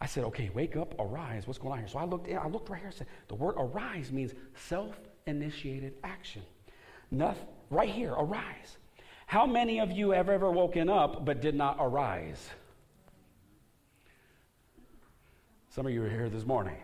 [0.00, 1.46] I said, okay, wake up, arise.
[1.46, 1.88] What's going on here?
[1.88, 2.88] So I looked, in, I looked right here.
[2.88, 6.42] I said, the word arise means self initiated action.
[7.10, 8.78] Nothing, right here, arise.
[9.26, 12.48] How many of you have ever woken up but did not arise?
[15.68, 16.76] Some of you are here this morning.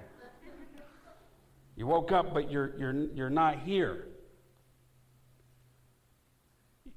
[1.74, 4.06] You woke up, but you're, you're, you're not here.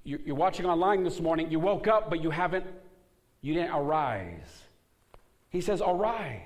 [0.04, 1.52] You're watching online this morning.
[1.52, 2.66] You woke up, but you haven't,
[3.42, 4.64] you didn't arise.
[5.50, 6.42] He says, Arise.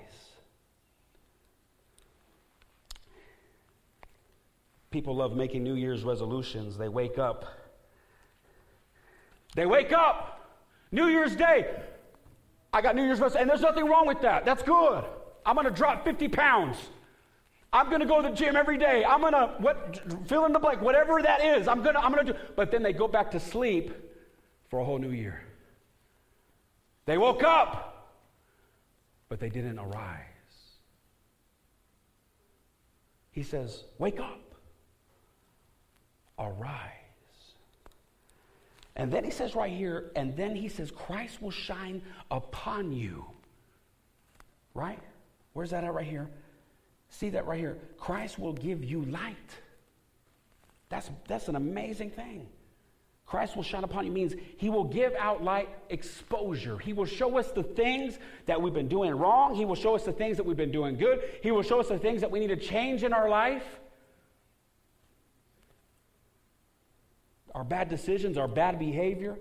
[4.91, 6.77] People love making New Year's resolutions.
[6.77, 7.45] They wake up.
[9.55, 10.39] They wake up.
[10.91, 11.67] New Year's Day.
[12.71, 14.45] I got New Year's resolution, and there's nothing wrong with that.
[14.45, 15.03] That's good.
[15.45, 16.77] I'm going to drop 50 pounds.
[17.73, 19.03] I'm going to go to the gym every day.
[19.03, 21.67] I'm going to what fill in the blank, whatever that is.
[21.67, 22.39] I'm going to I'm going to do.
[22.55, 23.91] But then they go back to sleep
[24.69, 25.41] for a whole new year.
[27.05, 27.92] They woke up,
[29.33, 30.19] but they didn't arise.
[33.31, 34.53] He says, "Wake up.
[36.37, 36.91] Arise."
[38.95, 43.25] And then he says right here, and then he says, Christ will shine upon you.
[44.75, 44.99] Right?
[45.53, 46.29] Where's that at right here?
[47.09, 47.79] See that right here?
[47.97, 49.35] Christ will give you light.
[50.89, 52.47] That's, that's an amazing thing.
[53.33, 56.77] Christ will shine upon you means he will give out light exposure.
[56.77, 59.55] He will show us the things that we've been doing wrong.
[59.55, 61.19] He will show us the things that we've been doing good.
[61.41, 63.63] He will show us the things that we need to change in our life.
[67.55, 69.39] Our bad decisions, our bad behavior,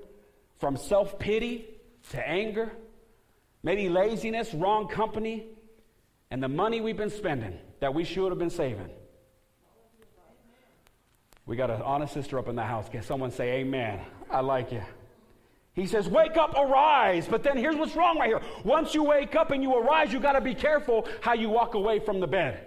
[0.59, 1.67] from self pity
[2.13, 2.73] to anger,
[3.63, 5.49] maybe laziness, wrong company,
[6.31, 8.89] and the money we've been spending that we should have been saving.
[11.47, 12.89] We got an honest sister up in the house.
[12.89, 14.01] Can someone say amen?
[14.31, 14.83] I like you.
[15.75, 17.27] He says, Wake up, arise.
[17.27, 18.41] But then here's what's wrong right here.
[18.65, 21.75] Once you wake up and you arise, you got to be careful how you walk
[21.75, 22.67] away from the bed.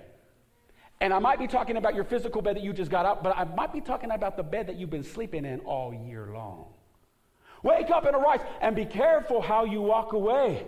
[1.01, 3.35] And I might be talking about your physical bed that you just got up, but
[3.37, 6.65] I might be talking about the bed that you've been sleeping in all year long.
[7.63, 10.65] Wake up and arise and be careful how you walk away.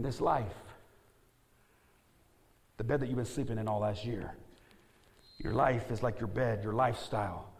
[0.00, 0.46] in this life.
[2.80, 4.34] The bed that you've been sleeping in all last year.
[5.36, 7.52] Your life is like your bed, your lifestyle,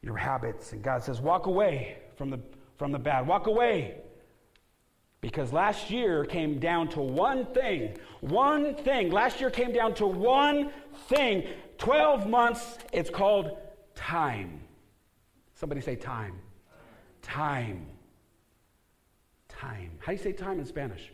[0.00, 0.72] your habits.
[0.72, 2.38] And God says, walk away from the,
[2.78, 3.26] from the bad.
[3.26, 3.96] Walk away.
[5.22, 7.96] Because last year came down to one thing.
[8.20, 9.10] One thing.
[9.10, 10.70] Last year came down to one
[11.08, 11.42] thing.
[11.78, 13.58] 12 months, it's called
[13.96, 14.60] time.
[15.56, 16.38] Somebody say time.
[17.22, 17.88] Time.
[19.48, 19.90] Time.
[19.98, 21.10] How do you say time in Spanish?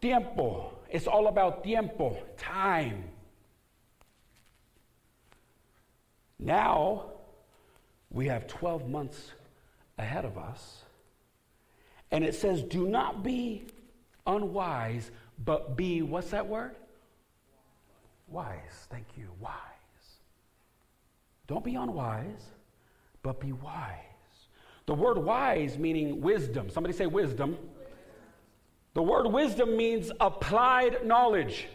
[0.00, 0.77] Tiempo.
[0.88, 3.04] It's all about tiempo, time.
[6.38, 7.04] Now,
[8.10, 9.32] we have 12 months
[9.98, 10.82] ahead of us.
[12.10, 13.64] And it says, do not be
[14.26, 15.10] unwise,
[15.44, 16.74] but be, what's that word?
[18.28, 18.86] Wise.
[18.90, 19.28] Thank you.
[19.40, 19.52] Wise.
[21.46, 22.44] Don't be unwise,
[23.22, 23.94] but be wise.
[24.86, 26.70] The word wise meaning wisdom.
[26.70, 27.58] Somebody say wisdom.
[28.98, 31.68] The word wisdom means applied knowledge.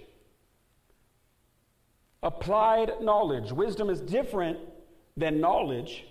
[2.22, 3.50] Applied knowledge.
[3.54, 4.60] Wisdom is different
[5.16, 6.04] than knowledge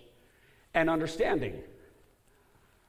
[0.73, 1.61] and understanding.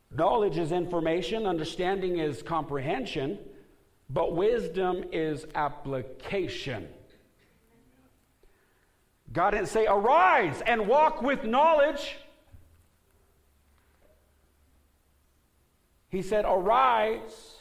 [0.10, 3.40] Knowledge is information, understanding is comprehension,
[4.10, 6.88] but wisdom is application.
[9.34, 12.16] God didn't say, Arise and walk with knowledge.
[16.08, 17.53] He said, Arise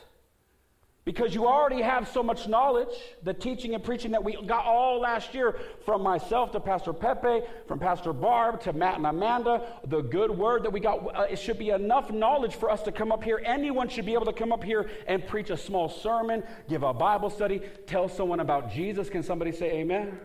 [1.05, 2.95] because you already have so much knowledge,
[3.25, 7.45] the teaching and preaching that we got all last year from myself to Pastor Pepe,
[7.67, 11.41] from Pastor Barb to Matt and Amanda, the good word that we got, uh, it
[11.41, 13.43] should be enough knowledge for us to come up here.
[13.45, 16.95] Anyone should be able to come up here and preach a small sermon, give a
[16.95, 19.11] Bible study, tell someone about Jesus.
[19.11, 20.21] Can somebody say amen?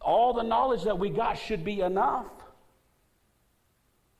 [0.00, 2.26] All the knowledge that we got should be enough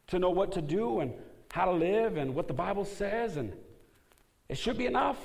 [0.08, 1.12] to know what to do and
[1.50, 3.52] how to live and what the Bible says, and
[4.48, 5.18] it should be enough.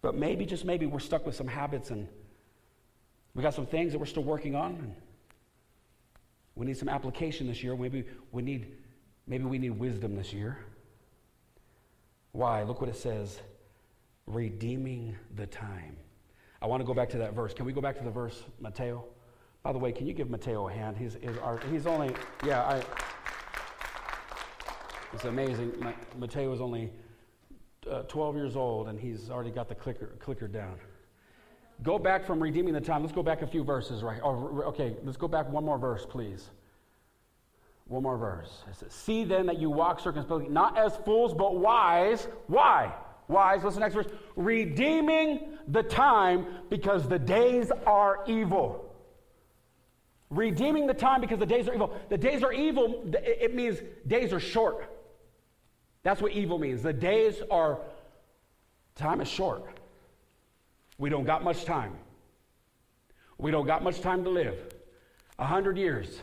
[0.00, 2.08] But maybe, just maybe, we're stuck with some habits and
[3.34, 4.94] we got some things that we're still working on.
[6.54, 7.76] We need some application this year.
[7.76, 8.74] Maybe we need,
[9.26, 10.58] maybe we need wisdom this year.
[12.32, 12.62] Why?
[12.62, 13.40] Look what it says
[14.26, 15.96] redeeming the time.
[16.60, 17.54] I want to go back to that verse.
[17.54, 19.04] Can we go back to the verse, Mateo?
[19.62, 20.96] By the way, can you give Mateo a hand?
[20.96, 22.82] He's, he's, our, he's only, yeah, I,
[25.12, 25.72] it's amazing.
[26.18, 26.92] Mateo is only
[27.90, 30.76] uh, 12 years old and he's already got the clicker, clicker down.
[31.82, 33.02] Go back from redeeming the time.
[33.02, 34.20] Let's go back a few verses, right?
[34.22, 36.50] Oh, okay, let's go back one more verse, please.
[37.86, 38.64] One more verse.
[38.68, 42.26] It says, See then that you walk circumspectly, not as fools, but wise.
[42.48, 42.92] Why?
[43.28, 43.62] Wise.
[43.62, 44.06] What's the next verse?
[44.36, 48.84] Redeeming the time because the days are evil.
[50.30, 51.98] Redeeming the time because the days are evil.
[52.10, 54.97] The days are evil, it means days are short.
[56.08, 56.82] That's what evil means.
[56.82, 57.80] The days are,
[58.94, 59.62] time is short.
[60.96, 61.92] We don't got much time.
[63.36, 64.56] We don't got much time to live.
[65.38, 66.22] A hundred years.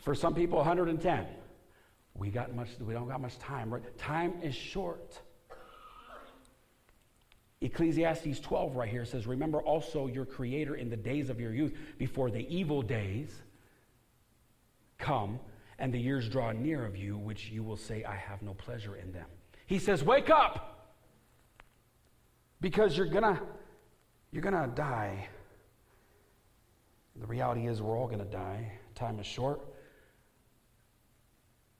[0.00, 1.26] For some people, 110.
[2.12, 2.68] We got much.
[2.78, 3.72] We don't got much time.
[3.72, 3.96] Right?
[3.96, 5.18] Time is short.
[7.62, 11.74] Ecclesiastes 12 right here says, Remember also your Creator in the days of your youth,
[11.96, 13.34] before the evil days
[14.98, 15.40] come
[15.80, 18.96] and the years draw near of you, which you will say, I have no pleasure
[18.96, 19.26] in them.
[19.66, 20.94] He says, Wake up!
[22.60, 23.40] Because you're gonna,
[24.30, 25.26] you're gonna die.
[27.16, 28.72] The reality is, we're all gonna die.
[28.94, 29.60] Time is short.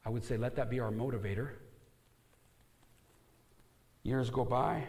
[0.07, 1.51] I would say, let that be our motivator.
[4.03, 4.85] Years go by.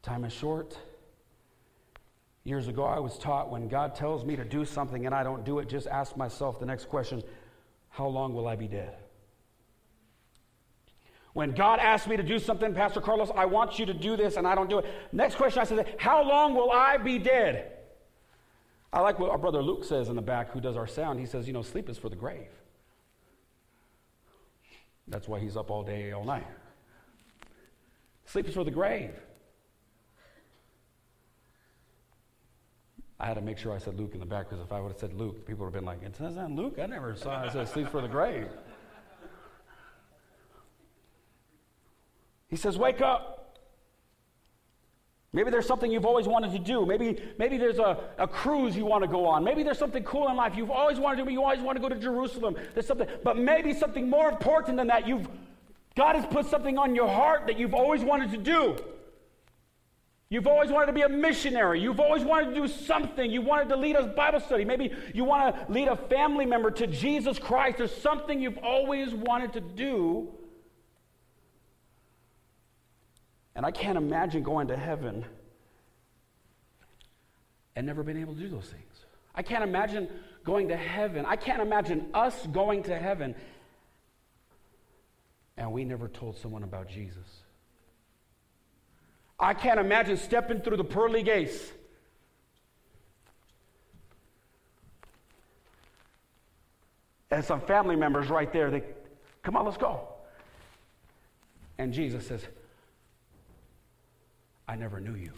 [0.00, 0.78] Time is short.
[2.44, 5.44] Years ago, I was taught when God tells me to do something and I don't
[5.44, 7.22] do it, just ask myself the next question
[7.90, 8.96] How long will I be dead?
[11.34, 14.36] When God asks me to do something, Pastor Carlos, I want you to do this
[14.36, 14.86] and I don't do it.
[15.12, 17.72] Next question I said, How long will I be dead?
[18.92, 21.20] I like what our brother Luke says in the back, who does our sound.
[21.20, 22.48] He says, You know, sleep is for the grave.
[25.06, 26.46] That's why he's up all day, all night.
[28.24, 29.14] Sleep is for the grave.
[33.20, 34.92] I had to make sure I said Luke in the back because if I would
[34.92, 36.78] have said Luke, people would have been like, it says that Luke?
[36.80, 38.48] I never saw it says sleeps for the grave.
[42.48, 43.34] He says, wake up.
[45.32, 46.86] Maybe there's something you've always wanted to do.
[46.86, 49.44] Maybe, maybe there's a, a cruise you want to go on.
[49.44, 51.82] Maybe there's something cool in life you've always wanted to do, you always want to
[51.82, 52.56] go to Jerusalem.
[52.72, 55.06] There's something, but maybe something more important than that.
[55.06, 55.28] You've
[55.94, 58.76] God has put something on your heart that you've always wanted to do.
[60.30, 61.80] You've always wanted to be a missionary.
[61.80, 63.30] You've always wanted to do something.
[63.30, 64.64] You wanted to lead a Bible study.
[64.64, 67.78] Maybe you want to lead a family member to Jesus Christ.
[67.78, 70.28] There's something you've always wanted to do.
[73.54, 75.24] And I can't imagine going to heaven
[77.74, 79.06] and never being able to do those things.
[79.34, 80.08] I can't imagine
[80.44, 81.24] going to heaven.
[81.26, 83.34] I can't imagine us going to heaven
[85.58, 87.42] and we never told someone about Jesus.
[89.40, 91.72] I can't imagine stepping through the pearly gates.
[97.30, 98.82] And some family members right there, they
[99.42, 100.08] come on, let's go.
[101.76, 102.42] And Jesus says,
[104.66, 105.32] I never knew you.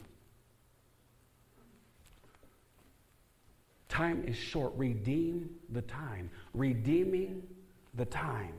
[3.89, 4.73] Time is short.
[4.77, 6.31] Redeem the time.
[6.55, 7.43] Redeeming
[7.95, 8.55] the time.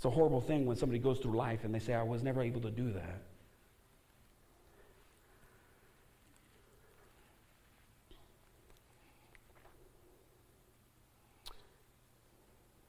[0.00, 2.40] It's a horrible thing when somebody goes through life and they say, I was never
[2.40, 3.20] able to do that.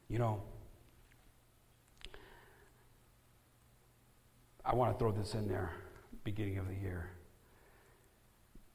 [0.07, 0.41] You know,
[4.63, 5.73] I want to throw this in there,
[6.23, 7.09] beginning of the year.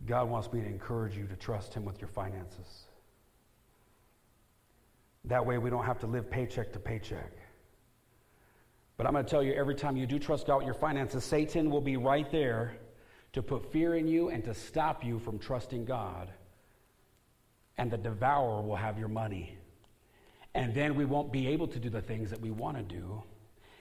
[0.05, 2.85] God wants me to encourage you to trust Him with your finances.
[5.25, 7.33] That way, we don't have to live paycheck to paycheck.
[8.97, 11.25] But I'm going to tell you every time you do trust God with your finances,
[11.25, 12.77] Satan will be right there
[13.33, 16.31] to put fear in you and to stop you from trusting God.
[17.77, 19.59] And the devourer will have your money.
[20.55, 23.23] And then we won't be able to do the things that we want to do.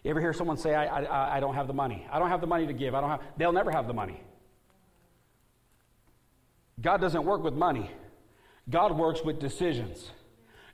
[0.03, 2.05] You ever hear someone say, I, I, I don't have the money?
[2.11, 2.93] I don't have the money to give.
[2.93, 4.22] I don't have, they'll never have the money.
[6.82, 7.89] God doesn't work with money.
[8.70, 10.11] God works with decisions.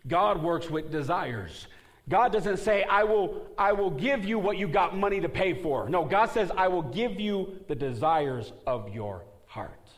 [0.08, 1.68] God works with desires.
[2.10, 5.62] God doesn't say, I will, I will give you what you got money to pay
[5.62, 5.88] for.
[5.88, 9.90] No, God says, I will give you the desires of your heart.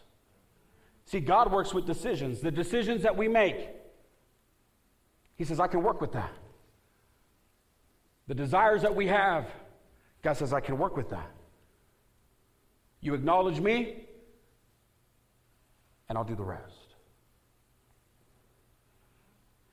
[1.05, 3.69] See, God works with decisions, the decisions that we make.
[5.35, 6.31] He says, I can work with that.
[8.27, 9.47] The desires that we have,
[10.21, 11.31] God says, I can work with that.
[13.01, 14.05] You acknowledge me,
[16.07, 16.95] and I'll do the rest.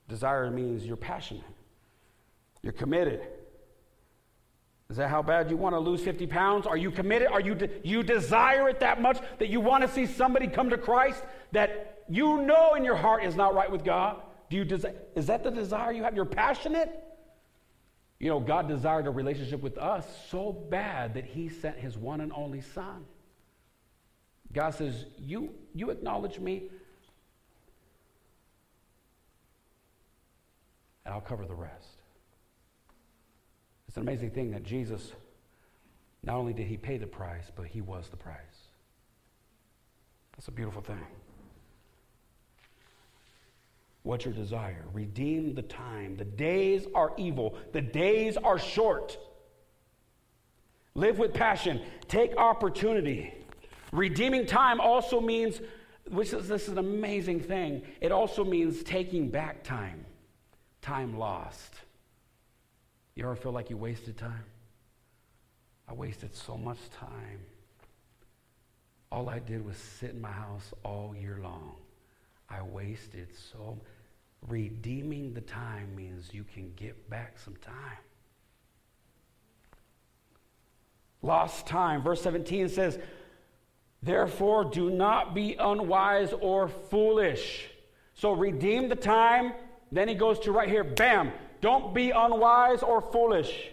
[0.08, 1.44] Desire means you're passionate,
[2.62, 3.20] you're committed.
[4.90, 6.66] Is that how bad you want to lose 50 pounds?
[6.66, 7.28] Are you committed?
[7.28, 10.70] Are you, de- you desire it that much that you want to see somebody come
[10.70, 14.20] to Christ that you know in your heart is not right with God?
[14.50, 14.96] Do you desire?
[15.14, 16.16] Is that the desire you have?
[16.16, 17.04] You're passionate?
[18.18, 22.20] You know, God desired a relationship with us so bad that He sent His one
[22.20, 23.04] and only Son.
[24.52, 26.64] God says, You, you acknowledge me,
[31.04, 32.00] and I'll cover the rest.
[33.90, 35.10] It's an amazing thing that Jesus,
[36.22, 38.68] not only did he pay the price, but he was the price.
[40.36, 41.04] That's a beautiful thing.
[44.04, 44.84] What's your desire?
[44.92, 46.16] Redeem the time.
[46.16, 49.18] The days are evil, the days are short.
[50.94, 53.34] Live with passion, take opportunity.
[53.90, 55.60] Redeeming time also means,
[56.08, 60.06] which is this is an amazing thing, it also means taking back time,
[60.80, 61.74] time lost.
[63.20, 64.46] You ever feel like you wasted time?
[65.86, 67.40] I wasted so much time.
[69.12, 71.74] All I did was sit in my house all year long.
[72.48, 73.78] I wasted so
[74.48, 77.98] redeeming the time means you can get back some time.
[81.20, 82.02] Lost time.
[82.02, 82.98] Verse 17 says,
[84.02, 87.68] Therefore, do not be unwise or foolish.
[88.14, 89.52] So redeem the time.
[89.92, 93.68] Then he goes to right here, bam, don't be unwise or foolish.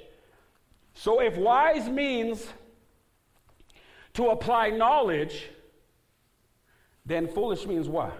[0.93, 2.45] So if wise means
[4.13, 5.47] to apply knowledge,
[7.05, 8.13] then foolish means what?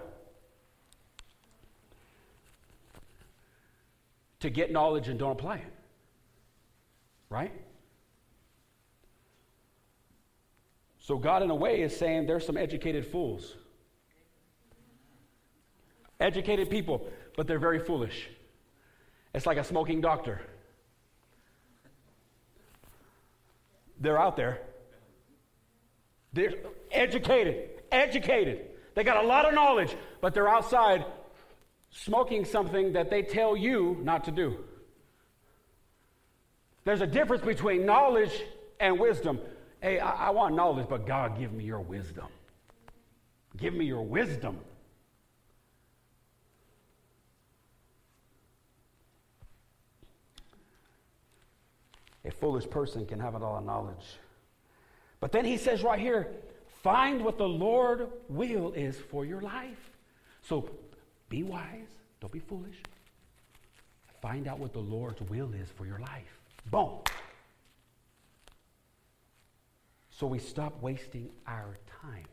[4.40, 5.72] To get knowledge and don't apply it.
[7.28, 7.52] Right?
[11.00, 13.56] So God, in a way, is saying there's some educated fools.
[16.20, 18.28] Educated people, but they're very foolish.
[19.34, 20.40] It's like a smoking doctor.
[24.00, 24.60] They're out there.
[26.32, 26.54] They're
[26.90, 28.66] educated, educated.
[28.94, 31.04] They got a lot of knowledge, but they're outside
[31.90, 34.58] smoking something that they tell you not to do.
[36.84, 38.32] There's a difference between knowledge
[38.80, 39.40] and wisdom.
[39.80, 42.26] Hey, I, I want knowledge, but God, give me your wisdom.
[43.56, 44.58] Give me your wisdom.
[52.28, 54.04] A foolish person can have a lot of knowledge.
[55.18, 56.28] But then he says right here,
[56.82, 59.90] find what the Lord will is for your life.
[60.42, 60.68] So
[61.30, 61.88] be wise,
[62.20, 62.76] don't be foolish.
[64.20, 66.38] Find out what the Lord's will is for your life.
[66.70, 66.98] Boom.
[70.10, 72.26] So we stop wasting our time.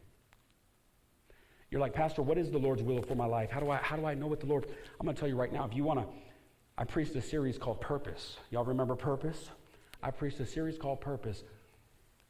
[1.71, 3.49] You're like, Pastor, what is the Lord's will for my life?
[3.49, 4.65] How do I, how do I know what the Lord?
[4.99, 5.65] I'm going to tell you right now.
[5.65, 6.07] If you want to,
[6.77, 8.37] I preached a series called Purpose.
[8.49, 9.49] Y'all remember Purpose?
[10.01, 11.43] I preached a series called Purpose.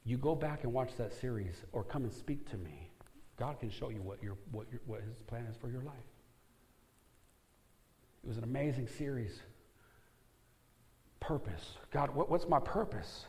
[0.03, 2.89] You go back and watch that series or come and speak to me.
[3.38, 5.95] God can show you what, your, what, your, what His plan is for your life.
[8.24, 9.41] It was an amazing series.
[11.20, 11.74] Purpose.
[11.91, 13.26] God, what, what's my purpose?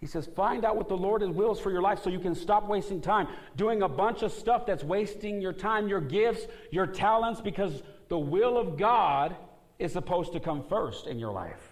[0.00, 2.68] He says, find out what the Lord wills for your life so you can stop
[2.68, 7.40] wasting time doing a bunch of stuff that's wasting your time, your gifts, your talents,
[7.40, 9.36] because the will of God
[9.78, 11.71] is supposed to come first in your life.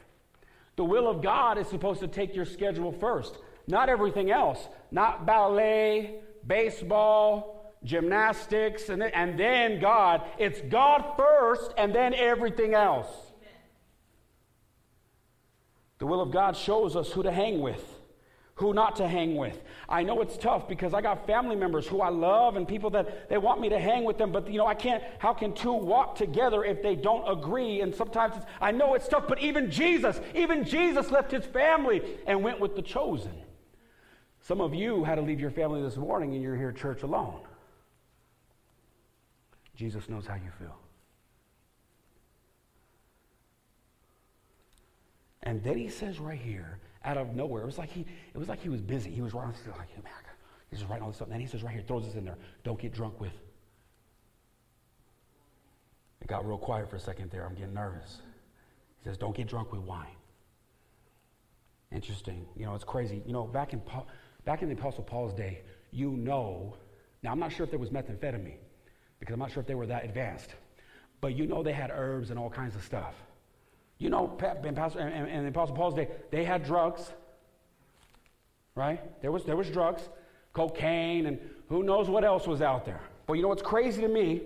[0.77, 5.27] The will of God is supposed to take your schedule first, not everything else, not
[5.27, 10.23] ballet, baseball, gymnastics, and then, and then God.
[10.39, 13.09] It's God first and then everything else.
[15.99, 18.00] The will of God shows us who to hang with,
[18.61, 19.59] who not to hang with.
[19.89, 23.31] I know it's tough because I got family members who I love and people that
[23.31, 25.73] they want me to hang with them, but you know, I can't, how can two
[25.73, 27.81] walk together if they don't agree?
[27.81, 32.43] And sometimes I know it's tough, but even Jesus, even Jesus left his family and
[32.45, 33.33] went with the chosen.
[34.43, 37.41] Some of you had to leave your family this morning and you're here church alone.
[39.75, 40.77] Jesus knows how you feel.
[45.43, 48.49] And then he says right here, out of nowhere, it was like he, it was
[48.49, 49.11] like he was busy.
[49.11, 50.13] He was writing, like, hey, man,
[50.71, 51.29] he's just writing all this stuff.
[51.29, 53.33] And then he says right here, throws this in there, don't get drunk with.
[56.21, 57.47] It got real quiet for a second there.
[57.47, 58.19] I'm getting nervous.
[59.03, 60.07] He says, don't get drunk with wine.
[61.91, 62.47] Interesting.
[62.57, 63.23] You know, it's crazy.
[63.27, 63.81] You know, back in,
[64.45, 66.77] back in the Apostle Paul's day, you know,
[67.23, 68.59] now I'm not sure if there was methamphetamine,
[69.19, 70.55] because I'm not sure if they were that advanced.
[71.21, 73.15] But you know they had herbs and all kinds of stuff.
[74.01, 77.13] You know, in, Pastor, in the Apostle Paul's day, they had drugs,
[78.75, 78.99] right?
[79.21, 80.03] There was, there was drugs,
[80.55, 81.39] cocaine, and
[81.69, 83.03] who knows what else was out there.
[83.27, 84.41] But you know what's crazy to me?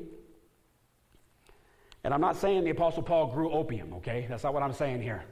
[2.02, 4.26] And I'm not saying the Apostle Paul grew opium, okay?
[4.28, 5.24] That's not what I'm saying here.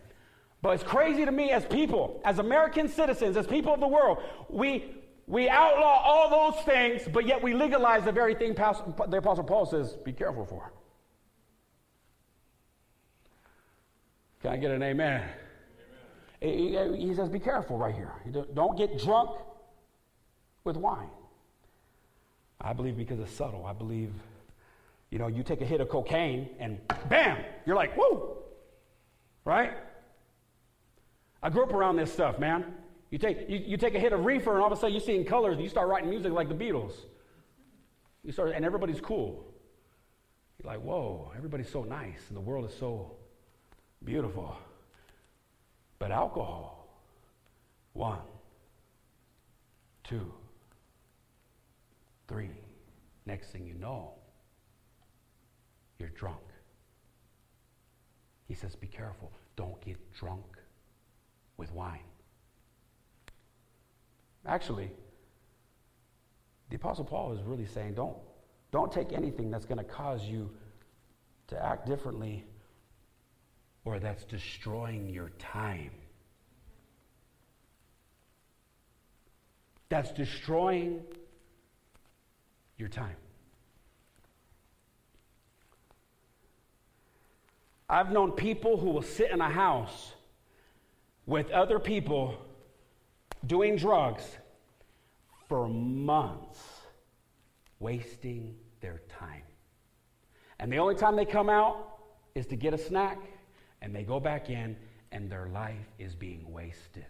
[0.62, 4.18] But it's crazy to me as people, as American citizens, as people of the world,
[4.48, 4.84] we,
[5.26, 9.66] we outlaw all those things, but yet we legalize the very thing the Apostle Paul
[9.66, 10.72] says, be careful for.
[14.42, 15.22] Can I get an amen?
[16.42, 16.94] amen.
[16.94, 18.12] He, says, be careful right here.
[18.54, 19.30] Don't get drunk
[20.64, 21.10] with wine.
[22.60, 23.64] I believe because it's subtle.
[23.66, 24.12] I believe,
[25.10, 28.38] you know, you take a hit of cocaine and bam, you're like, whoa,
[29.44, 29.72] right?
[31.40, 32.64] I grew up around this stuff, man.
[33.10, 35.00] You take, you, you take a hit of reefer and all of a sudden you're
[35.00, 36.92] seeing colors and you start writing music like the Beatles.
[38.24, 39.44] You start, and everybody's cool.
[40.58, 43.16] You're like, whoa, everybody's so nice and the world is so
[44.04, 44.56] Beautiful.
[45.98, 46.88] But alcohol,
[47.92, 48.18] one,
[50.02, 50.32] two,
[52.26, 52.50] three.
[53.24, 54.14] Next thing you know,
[55.98, 56.40] you're drunk.
[58.48, 59.30] He says, Be careful.
[59.54, 60.44] Don't get drunk
[61.56, 62.00] with wine.
[64.44, 64.90] Actually,
[66.68, 68.16] the Apostle Paul is really saying, Don't,
[68.72, 70.50] don't take anything that's going to cause you
[71.46, 72.44] to act differently
[73.84, 75.90] or that's destroying your time.
[79.88, 81.02] That's destroying
[82.78, 83.16] your time.
[87.88, 90.12] I've known people who will sit in a house
[91.26, 92.38] with other people
[93.46, 94.24] doing drugs
[95.46, 96.58] for months,
[97.80, 99.42] wasting their time.
[100.58, 101.98] And the only time they come out
[102.34, 103.18] is to get a snack
[103.82, 104.76] and they go back in
[105.10, 107.04] and their life is being wasted.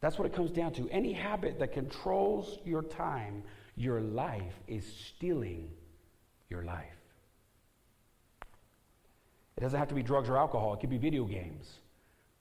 [0.00, 0.88] That's what it comes down to.
[0.90, 3.42] Any habit that controls your time,
[3.76, 5.70] your life, is stealing
[6.50, 6.84] your life.
[9.56, 11.78] It doesn't have to be drugs or alcohol, it could be video games.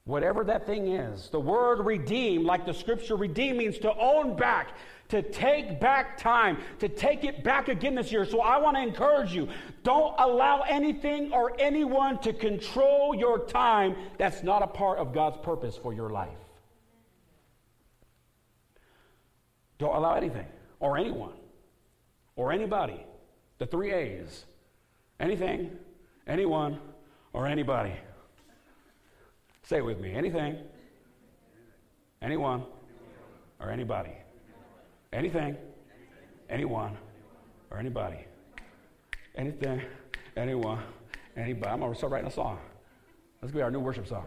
[0.05, 4.77] Whatever that thing is, the word redeem, like the scripture redeem, means to own back,
[5.09, 8.23] to take back time, to take it back again this year.
[8.23, 9.49] So I want to encourage you
[9.83, 15.37] don't allow anything or anyone to control your time that's not a part of God's
[15.37, 16.29] purpose for your life.
[19.79, 20.45] Don't allow anything
[20.79, 21.33] or anyone
[22.35, 23.03] or anybody,
[23.57, 24.45] the three A's,
[25.19, 25.71] anything,
[26.27, 26.79] anyone,
[27.33, 27.93] or anybody.
[29.65, 30.57] Say it with me anything,
[32.21, 32.63] anyone,
[33.59, 34.15] or anybody
[35.15, 35.55] anything,
[36.49, 36.97] anyone,
[37.71, 38.19] or anybody.
[39.35, 39.81] Anything,
[40.35, 40.81] anyone,
[41.35, 41.71] anybody.
[41.71, 42.59] I'm going to start writing a song.
[43.41, 44.25] Let's be our new worship song.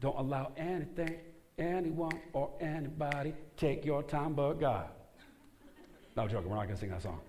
[0.00, 1.16] Don't allow anything,
[1.58, 4.88] anyone, or anybody take your time but God.
[6.16, 7.20] No joking, we're not going to sing that song.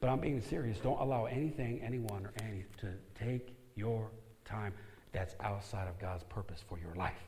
[0.00, 0.78] But I'm being serious.
[0.78, 4.10] Don't allow anything, anyone, or any to take your
[4.44, 4.72] time
[5.12, 7.22] that's outside of God's purpose for your life.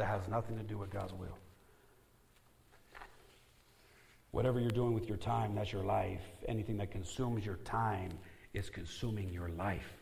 [0.00, 1.36] that has nothing to do with God's will.
[4.30, 6.22] Whatever you're doing with your time, that's your life.
[6.48, 8.12] Anything that consumes your time
[8.54, 9.92] is consuming your life.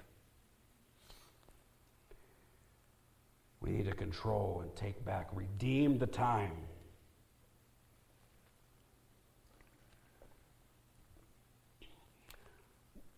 [3.61, 6.53] We need to control and take back, redeem the time.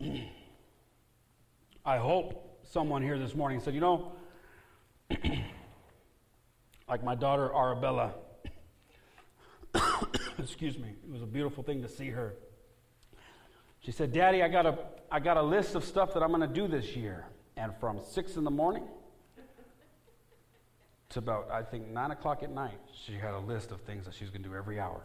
[1.84, 4.12] I hope someone here this morning said, you know,
[6.88, 8.12] like my daughter Arabella,
[10.38, 12.34] excuse me, it was a beautiful thing to see her.
[13.80, 14.78] She said, Daddy, I got a,
[15.10, 17.24] I got a list of stuff that I'm going to do this year.
[17.56, 18.84] And from 6 in the morning
[21.10, 24.14] to about, I think, 9 o'clock at night, she had a list of things that
[24.14, 25.02] she's going to do every hour.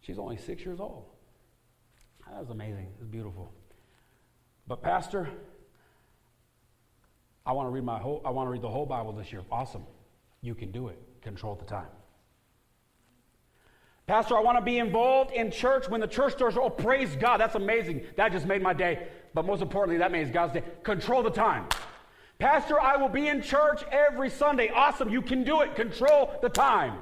[0.00, 1.04] She's only six years old.
[2.26, 2.88] That was amazing.
[3.00, 3.52] It's beautiful.
[4.66, 5.28] But, Pastor,
[7.44, 9.42] I want to read my whole, I want to read the whole Bible this year.
[9.50, 9.84] Awesome.
[10.42, 10.98] You can do it.
[11.22, 11.88] Control the time.
[14.06, 16.62] Pastor, I want to be involved in church when the church doors are.
[16.62, 17.38] Oh, praise God.
[17.38, 18.02] That's amazing.
[18.16, 19.06] That just made my day.
[19.34, 20.64] But most importantly, that makes God's day.
[20.82, 21.66] Control the time.
[22.40, 24.70] Pastor, I will be in church every Sunday.
[24.74, 25.10] Awesome.
[25.10, 25.76] You can do it.
[25.76, 26.98] Control the time.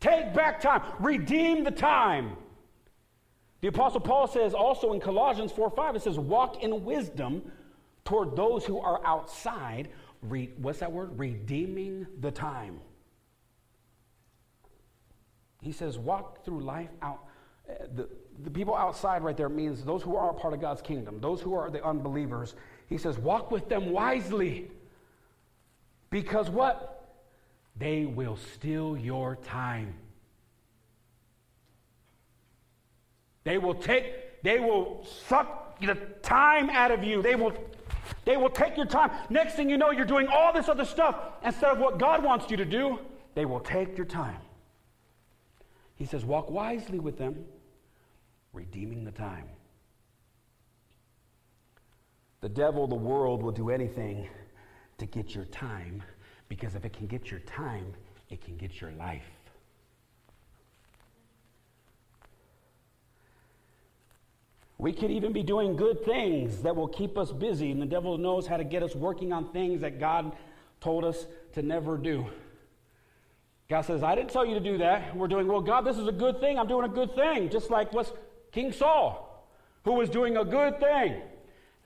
[0.00, 0.82] Take back time.
[1.00, 2.36] Redeem the time.
[3.62, 7.50] The Apostle Paul says also in Colossians 4 5, it says, walk in wisdom
[8.04, 9.88] toward those who are outside.
[10.20, 11.16] Re- what's that word?
[11.18, 12.80] Redeeming the time.
[15.62, 17.20] He says, walk through life out.
[17.70, 18.08] uh, The,
[18.42, 21.54] the people outside right there means those who aren't part of God's kingdom, those who
[21.54, 22.56] are the unbelievers.
[22.88, 24.72] He says, walk with them wisely.
[26.10, 27.14] Because what?
[27.76, 29.94] They will steal your time.
[33.44, 37.22] They will take, they will suck the time out of you.
[37.22, 37.52] They will,
[38.24, 39.10] they will take your time.
[39.30, 42.50] Next thing you know, you're doing all this other stuff instead of what God wants
[42.50, 42.98] you to do.
[43.34, 44.40] They will take your time.
[45.96, 47.44] He says, walk wisely with them,
[48.52, 49.48] redeeming the time.
[52.40, 54.28] The devil, the world, will do anything
[54.98, 56.02] to get your time
[56.48, 57.94] because if it can get your time,
[58.30, 59.31] it can get your life.
[64.82, 68.18] We could even be doing good things that will keep us busy, and the devil
[68.18, 70.34] knows how to get us working on things that God
[70.80, 72.26] told us to never do.
[73.70, 75.16] God says, I didn't tell you to do that.
[75.16, 76.58] We're doing, well, God, this is a good thing.
[76.58, 77.48] I'm doing a good thing.
[77.48, 78.12] Just like was
[78.50, 79.46] King Saul,
[79.84, 81.22] who was doing a good thing.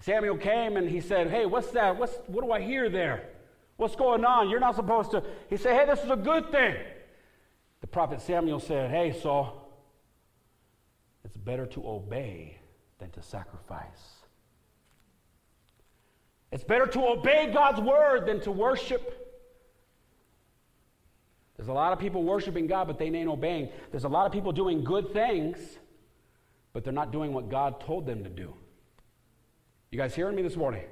[0.01, 1.99] Samuel came and he said, Hey, what's that?
[1.99, 3.29] What's, what do I hear there?
[3.77, 4.49] What's going on?
[4.49, 5.23] You're not supposed to.
[5.51, 6.77] He said, Hey, this is a good thing.
[7.83, 9.71] The prophet Samuel said, Hey, Saul,
[11.27, 12.56] it's better to obey
[12.99, 14.25] than to sacrifice.
[16.53, 19.13] It's better to obey God's word than to worship.
[21.57, 23.71] There's a lot of people worshiping God, but they ain't obeying.
[23.91, 25.59] There's a lot of people doing good things,
[26.73, 28.55] but they're not doing what God told them to do.
[29.91, 30.85] You guys hearing me this morning?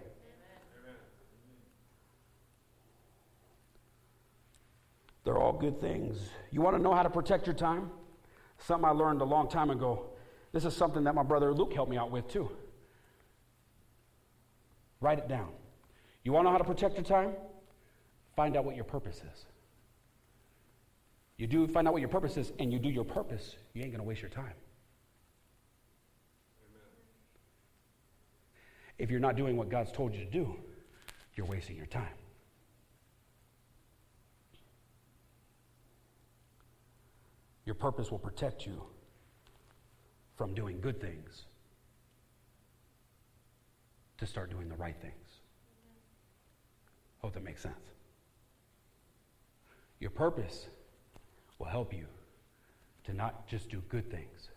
[5.25, 6.19] They're all good things.
[6.51, 7.91] You want to know how to protect your time?
[8.59, 10.11] Something I learned a long time ago.
[10.55, 12.49] This is something that my brother Luke helped me out with too.
[15.01, 15.49] Write it down.
[16.23, 17.33] You want to know how to protect your time?
[18.37, 19.47] Find out what your purpose is.
[21.39, 23.91] You do find out what your purpose is, and you do your purpose, you ain't
[23.91, 24.55] going to waste your time.
[28.97, 30.55] If you're not doing what God's told you to do,
[31.35, 32.15] you're wasting your time.
[37.65, 38.85] Your purpose will protect you
[40.37, 41.45] from doing good things
[44.19, 45.41] to start doing the right things.
[47.19, 47.75] Hope that makes sense.
[49.99, 50.67] Your purpose
[51.59, 52.07] will help you
[53.05, 54.51] to not just do good things,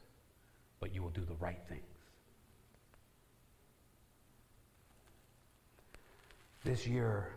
[0.80, 1.82] but you will do the right things.
[6.63, 7.30] This year,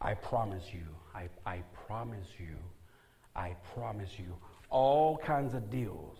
[0.00, 0.84] I promise you,
[1.14, 2.56] I, I promise you,
[3.34, 4.36] I promise you,
[4.70, 6.18] all kinds of deals,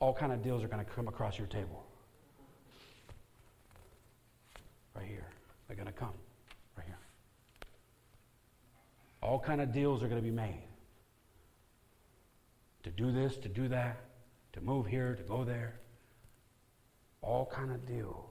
[0.00, 1.84] all kind of deals are going to come across your table.
[4.94, 5.26] Right here.
[5.66, 6.12] They're going to come.
[6.76, 6.98] Right here.
[9.22, 10.62] All kind of deals are going to be made.
[12.84, 13.96] To do this, to do that,
[14.52, 15.80] to move here, to go there.
[17.22, 18.30] All kind of deals.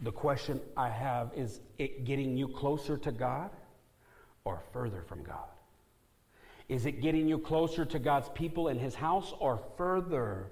[0.00, 3.50] The question I have is it getting you closer to God
[4.44, 5.48] or further from God?
[6.68, 10.48] Is it getting you closer to God's people in His house or further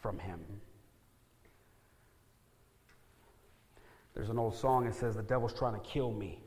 [0.00, 0.40] from Him?
[4.14, 6.40] There's an old song that says, The devil's trying to kill me.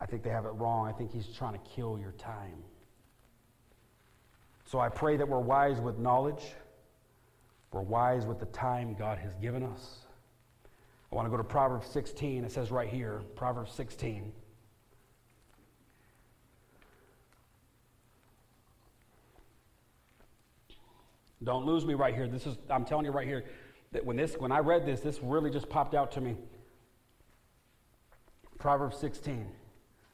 [0.00, 0.88] I think they have it wrong.
[0.88, 2.64] I think he's trying to kill your time.
[4.64, 6.42] So I pray that we're wise with knowledge.
[7.72, 9.98] We're wise with the time God has given us.
[11.10, 12.44] I want to go to Proverbs 16.
[12.44, 14.32] It says right here, Proverbs 16.
[21.44, 22.28] Don't lose me right here.
[22.28, 23.44] This is I'm telling you right here
[23.92, 26.36] that when this when I read this, this really just popped out to me.
[28.58, 29.46] Proverbs 16.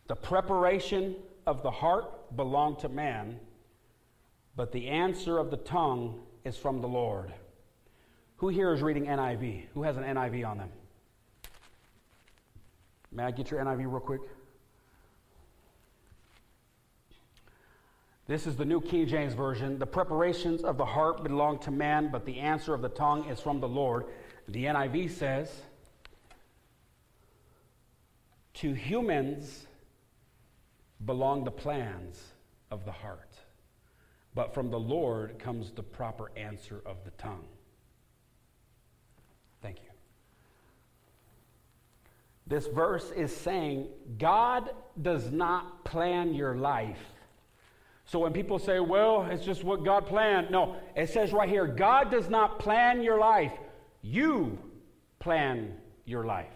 [0.07, 1.17] The preparation
[1.47, 3.39] of the heart belong to man,
[4.57, 7.33] but the answer of the tongue is from the Lord.
[8.37, 9.67] Who here is reading NIV?
[9.75, 10.71] Who has an NIV on them?
[13.13, 14.21] May I get your NIV real quick?
[18.29, 19.79] This is the New King James Version.
[19.79, 23.41] The preparations of the heart belong to man, but the answer of the tongue is
[23.41, 24.05] from the Lord.
[24.49, 25.51] The NIV says,
[28.55, 29.67] To humans
[31.07, 32.23] belong the plans
[32.71, 33.33] of the heart,
[34.35, 37.47] but from the Lord comes the proper answer of the tongue.
[39.63, 39.91] Thank you.
[42.47, 43.87] This verse is saying
[44.19, 44.69] God
[45.01, 46.99] does not plan your life.
[48.09, 51.67] So when people say, well, it's just what God planned, no, it says right here
[51.67, 53.53] God does not plan your life,
[54.01, 54.59] you
[55.19, 56.47] plan your life.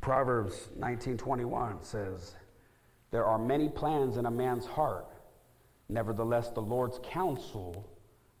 [0.00, 2.36] Proverbs 19:21 says,
[3.10, 5.08] "There are many plans in a man's heart,
[5.90, 7.84] nevertheless the Lord's counsel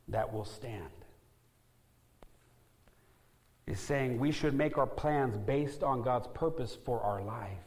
[0.08, 0.95] that will stand."
[3.66, 7.58] Is saying we should make our plans based on God's purpose for our life.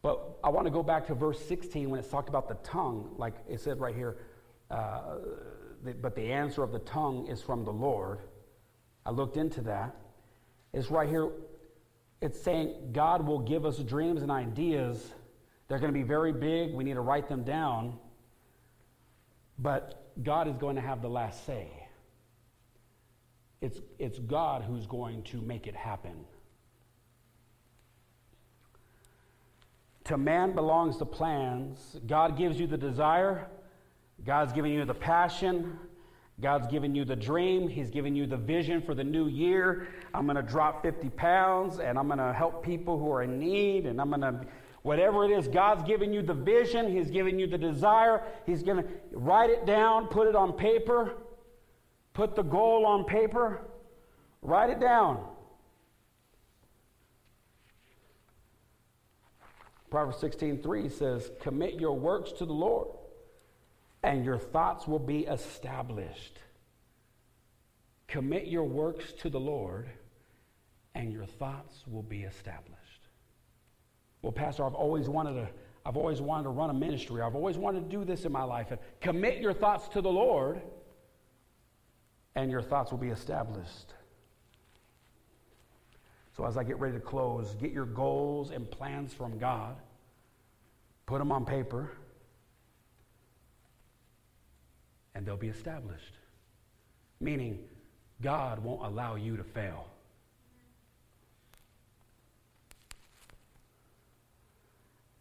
[0.00, 3.14] But I want to go back to verse 16 when it's talked about the tongue,
[3.18, 4.16] like it said right here,
[4.70, 5.16] uh,
[5.84, 8.20] the, but the answer of the tongue is from the Lord.
[9.04, 9.94] I looked into that.
[10.72, 11.30] It's right here
[12.22, 15.04] it's saying God will give us dreams and ideas.
[15.66, 16.72] They're going to be very big.
[16.72, 17.98] We need to write them down.
[19.58, 21.68] But God is going to have the last say.
[23.62, 26.24] It's, it's God who's going to make it happen.
[30.04, 31.96] To man belongs the plans.
[32.06, 33.46] God gives you the desire,
[34.26, 35.78] God's giving you the passion,
[36.40, 37.68] God's given you the dream.
[37.68, 39.86] He's given you the vision for the new year.
[40.12, 43.38] I'm going to drop 50 pounds and I'm going to help people who are in
[43.38, 44.40] need and I'm going to,
[44.82, 46.90] whatever it is, God's given you the vision.
[46.90, 48.24] He's given you the desire.
[48.44, 51.14] He's going to write it down, put it on paper,
[52.14, 53.60] put the goal on paper,
[54.42, 55.24] write it down.
[59.90, 62.88] Proverbs 16:3 says, "Commit your works to the Lord."
[64.02, 66.38] and your thoughts will be established.
[68.08, 69.88] Commit your works to the Lord,
[70.94, 72.78] and your thoughts will be established.
[74.20, 75.48] Well, Pastor, I've always wanted to,
[75.86, 77.22] I've always wanted to run a ministry.
[77.22, 78.70] I've always wanted to do this in my life.
[78.70, 80.60] And commit your thoughts to the Lord,
[82.34, 83.94] and your thoughts will be established.
[86.36, 89.76] So as I get ready to close, get your goals and plans from God.
[91.06, 91.90] Put them on paper
[95.14, 96.14] and they'll be established.
[97.20, 97.58] Meaning,
[98.22, 99.86] God won't allow you to fail.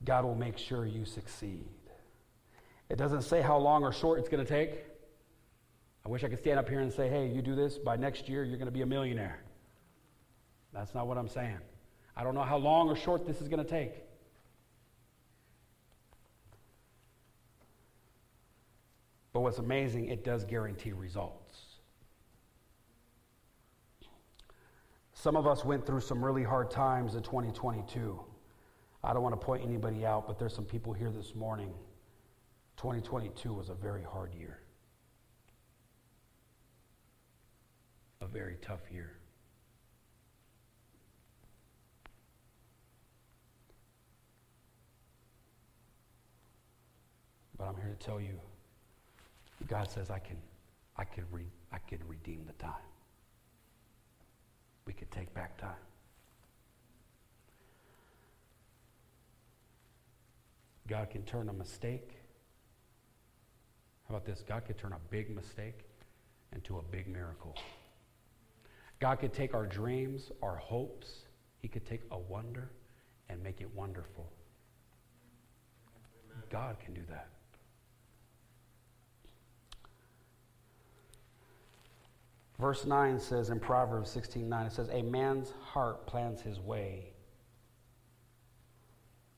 [0.04, 1.68] God will make sure you succeed.
[2.90, 4.86] It doesn't say how long or short it's going to take.
[6.06, 8.28] I wish I could stand up here and say, hey, you do this, by next
[8.28, 9.44] year you're going to be a millionaire.
[10.74, 11.60] That's not what I'm saying.
[12.16, 13.94] I don't know how long or short this is going to take.
[19.34, 21.60] But what's amazing, it does guarantee results.
[25.14, 28.20] Some of us went through some really hard times in 2022.
[29.04, 31.74] I don't want to point anybody out, but there's some people here this morning.
[32.78, 34.60] 2022 was a very hard year,
[38.22, 39.12] a very tough year.
[47.58, 48.40] But I'm here to tell you
[49.68, 50.38] God says, I can,
[50.98, 52.74] I can, re, I can redeem the time.
[54.86, 55.70] We could take back time.
[60.88, 62.10] God can turn a mistake.
[64.10, 64.44] How about this?
[64.46, 65.86] God could turn a big mistake
[66.54, 67.56] into a big miracle.
[69.02, 71.26] God could take our dreams, our hopes,
[71.60, 72.72] He could take a wonder
[73.30, 74.32] and make it wonderful.
[76.52, 77.28] God can do that.
[82.60, 87.12] Verse 9 says in Proverbs 16 9, it says, A man's heart plans his way,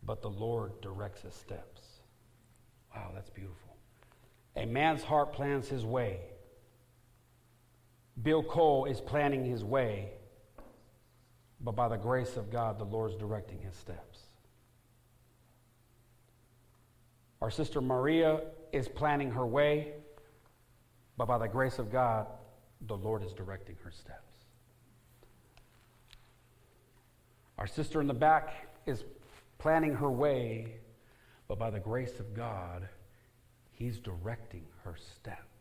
[0.05, 1.81] but the Lord directs his steps.
[2.93, 3.77] Wow, that's beautiful.
[4.57, 6.32] A man's heart plans his way.
[8.21, 10.11] Bill Cole is planning his way,
[11.61, 14.19] but by the grace of God, the Lord's directing his steps.
[17.41, 18.41] Our sister Maria
[18.71, 19.93] is planning her way,
[21.17, 22.27] but by the grace of God,
[22.87, 24.33] the Lord is directing her steps.
[27.57, 29.03] Our sister in the back is
[29.57, 30.75] planning her way,
[31.47, 32.87] but by the grace of God,
[33.71, 35.52] He's directing her steps.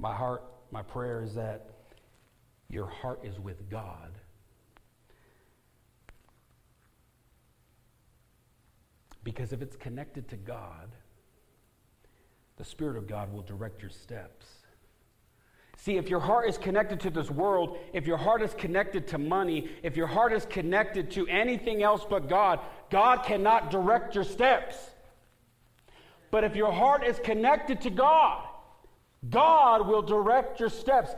[0.00, 0.42] My heart,
[0.72, 1.68] my prayer is that
[2.70, 4.12] your heart is with God.
[9.22, 10.96] Because if it's connected to God,
[12.56, 14.46] the Spirit of God will direct your steps.
[15.76, 19.18] See, if your heart is connected to this world, if your heart is connected to
[19.18, 24.24] money, if your heart is connected to anything else but God, God cannot direct your
[24.24, 24.76] steps.
[26.30, 28.46] But if your heart is connected to God,
[29.28, 31.10] God will direct your steps.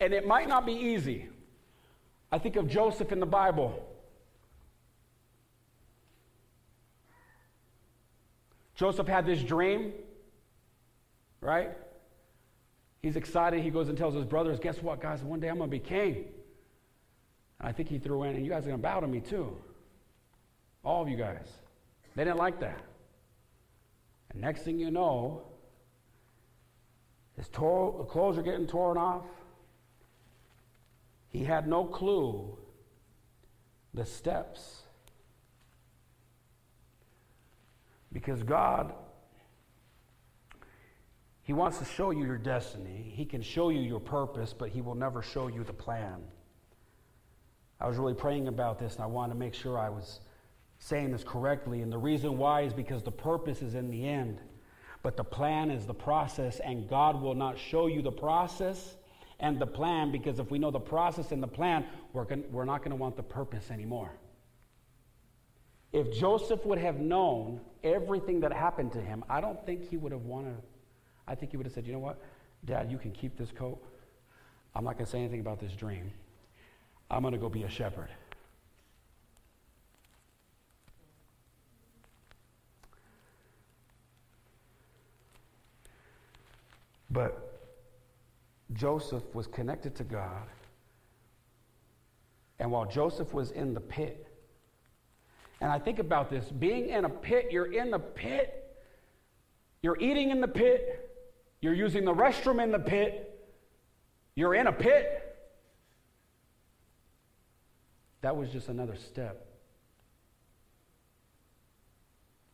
[0.00, 1.28] And it might not be easy.
[2.30, 3.82] I think of Joseph in the Bible.
[8.74, 9.92] Joseph had this dream,
[11.40, 11.70] right?
[13.00, 13.62] He's excited.
[13.62, 15.22] He goes and tells his brothers, Guess what, guys?
[15.22, 16.26] One day I'm going to be king.
[17.58, 19.20] And I think he threw in, and you guys are going to bow to me
[19.20, 19.56] too.
[20.84, 21.48] All of you guys.
[22.14, 22.80] They didn't like that.
[24.30, 25.42] And next thing you know,
[27.36, 29.26] his to- clothes are getting torn off.
[31.28, 32.56] He had no clue
[33.92, 34.82] the steps.
[38.12, 38.94] Because God,
[41.42, 43.12] He wants to show you your destiny.
[43.14, 46.22] He can show you your purpose, but He will never show you the plan.
[47.78, 50.20] I was really praying about this, and I wanted to make sure I was
[50.78, 51.82] saying this correctly.
[51.82, 54.40] And the reason why is because the purpose is in the end,
[55.06, 58.96] but the plan is the process, and God will not show you the process
[59.38, 62.64] and the plan because if we know the process and the plan, we're, gonna, we're
[62.64, 64.10] not going to want the purpose anymore.
[65.92, 70.10] If Joseph would have known everything that happened to him, I don't think he would
[70.10, 70.60] have wanted.
[71.28, 72.20] I think he would have said, you know what,
[72.64, 73.80] Dad, you can keep this coat.
[74.74, 76.10] I'm not going to say anything about this dream.
[77.12, 78.08] I'm going to go be a shepherd.
[87.16, 87.62] But
[88.74, 90.50] Joseph was connected to God.
[92.58, 94.26] And while Joseph was in the pit,
[95.62, 98.76] and I think about this being in a pit, you're in the pit,
[99.80, 101.10] you're eating in the pit,
[101.62, 103.40] you're using the restroom in the pit,
[104.34, 105.22] you're in a pit.
[108.20, 109.46] That was just another step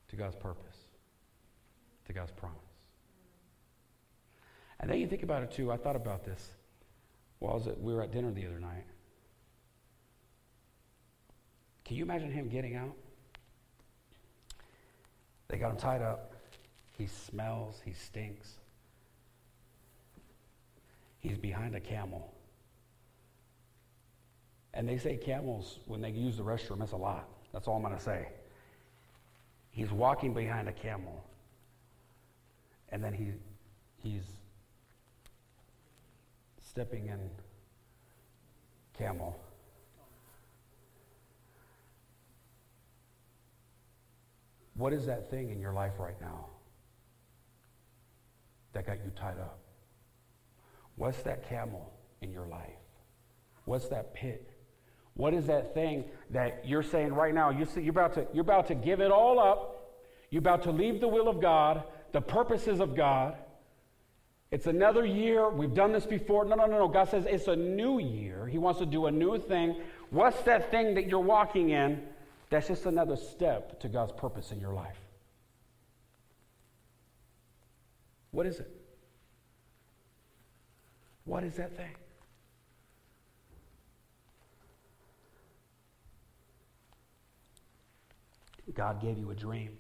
[0.07, 0.77] to God's purpose,
[2.07, 2.62] to God's promise.
[4.83, 5.71] And then you think about it too.
[5.71, 6.51] I thought about this
[7.39, 8.85] while at, we were at dinner the other night.
[11.85, 12.95] Can you imagine him getting out?
[15.49, 16.33] They got him tied up.
[16.99, 18.55] He smells, he stinks.
[21.19, 22.33] He's behind a camel.
[24.75, 27.29] And they say camels, when they use the restroom, it's a lot.
[27.53, 28.29] That's all I'm going to say.
[29.71, 31.25] He's walking behind a camel.
[32.89, 33.33] And then he,
[34.03, 34.25] he's
[36.73, 37.19] stepping in
[38.97, 39.37] camel.
[44.75, 46.47] What is that thing in your life right now
[48.73, 49.59] that got you tied up?
[50.97, 51.93] What's that camel
[52.23, 52.71] in your life?
[53.67, 54.51] What's that pit?
[55.13, 57.51] What is that thing that you're saying right now?
[57.51, 59.99] You see, you're about to you're about to give it all up.
[60.31, 61.83] You're about to leave the will of God,
[62.13, 63.37] the purposes of God.
[64.53, 65.49] It's another year.
[65.49, 66.45] We've done this before.
[66.45, 66.87] No, no, no, no.
[66.87, 68.47] God says it's a new year.
[68.47, 69.77] He wants to do a new thing.
[70.11, 72.03] What's that thing that you're walking in?
[72.51, 74.99] That's just another step to God's purpose in your life.
[78.31, 78.71] What is it?
[81.25, 81.95] What is that thing?
[88.75, 89.79] God gave you a dream.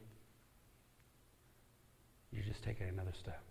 [2.32, 3.42] You're just taking another step.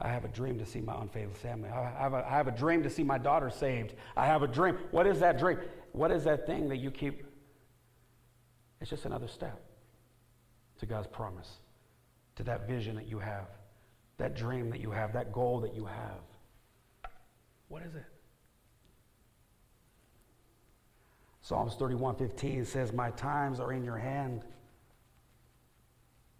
[0.00, 1.70] I have a dream to see my unfaithful family.
[1.70, 3.94] I have, a, I have a dream to see my daughter saved.
[4.16, 4.78] I have a dream.
[4.92, 5.58] What is that dream?
[5.92, 7.24] What is that thing that you keep?
[8.80, 9.60] It's just another step.
[10.78, 11.50] to God's promise,
[12.36, 13.48] to that vision that you have,
[14.18, 17.10] that dream that you have, that goal that you have?
[17.66, 18.04] What is it?
[21.40, 24.44] Psalms 31:15 says, "My times are in your hand."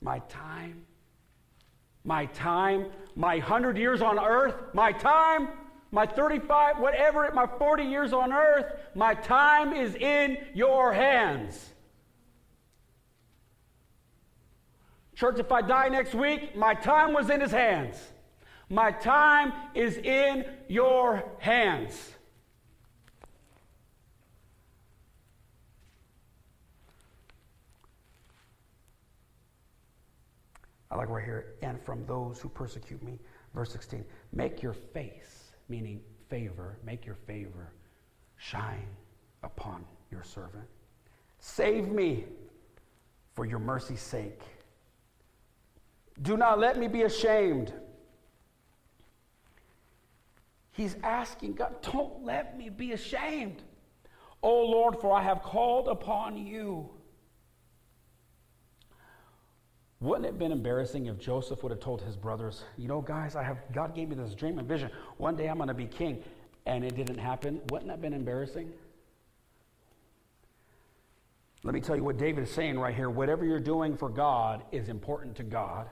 [0.01, 0.87] My time,
[2.09, 5.49] my time, my 100 years on earth, my time,
[5.91, 8.65] my 35, whatever, my 40 years on earth,
[8.95, 11.71] my time is in your hands.
[15.15, 17.97] Church, if I die next week, my time was in his hands.
[18.71, 22.15] My time is in your hands.
[30.91, 33.19] I like right here, and from those who persecute me.
[33.55, 37.73] Verse 16, make your face, meaning favor, make your favor
[38.37, 38.89] shine
[39.43, 40.65] upon your servant.
[41.41, 42.25] Save me
[43.35, 44.41] for your mercy's sake.
[46.23, 47.73] Do not let me be ashamed.
[50.73, 53.63] He's asking God, don't let me be ashamed.
[54.43, 56.89] O Lord, for I have called upon you.
[60.01, 63.35] Wouldn't it have been embarrassing if Joseph would have told his brothers, you know, guys,
[63.35, 64.91] I have God gave me this dream and vision.
[65.17, 66.23] One day I'm going to be king,
[66.67, 67.61] and it didn't happen.
[67.71, 68.73] Wouldn't that have been embarrassing?
[71.65, 73.11] Let me tell you what David is saying right here.
[73.11, 75.89] Whatever you're doing for God is important to God.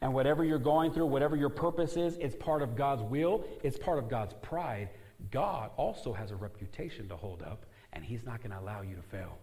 [0.00, 3.76] And whatever you're going through, whatever your purpose is, it's part of God's will, it's
[3.76, 4.90] part of God's pride.
[5.32, 8.94] God also has a reputation to hold up, and He's not going to allow you
[8.94, 9.36] to fail.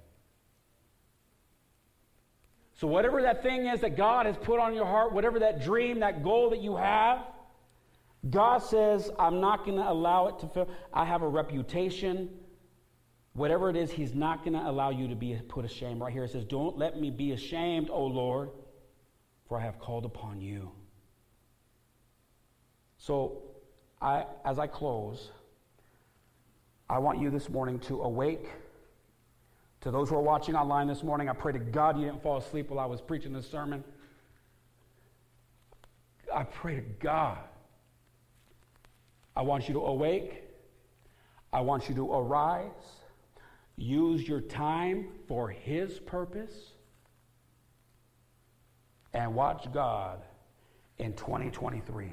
[2.76, 6.02] So, whatever that thing is that God has put on your heart, whatever that dream,
[6.02, 7.20] that goal that you have,
[8.30, 10.70] God says, I'm not going to allow it to fail.
[10.94, 12.30] I have a reputation.
[13.34, 16.02] Whatever it is, He's not going to allow you to be put ashamed.
[16.02, 18.50] Right here it says, Don't let me be ashamed, O Lord
[19.48, 20.72] for I have called upon you.
[22.98, 23.44] So,
[24.02, 25.32] I, as I close,
[26.90, 28.50] I want you this morning to awake.
[29.86, 32.38] To those who are watching online this morning, I pray to God you didn't fall
[32.38, 33.84] asleep while I was preaching this sermon.
[36.34, 37.38] I pray to God.
[39.36, 40.42] I want you to awake.
[41.54, 42.72] I want you to arise.
[43.78, 46.72] Use your time for His purpose
[49.14, 50.24] and watch God
[50.98, 52.10] in 2023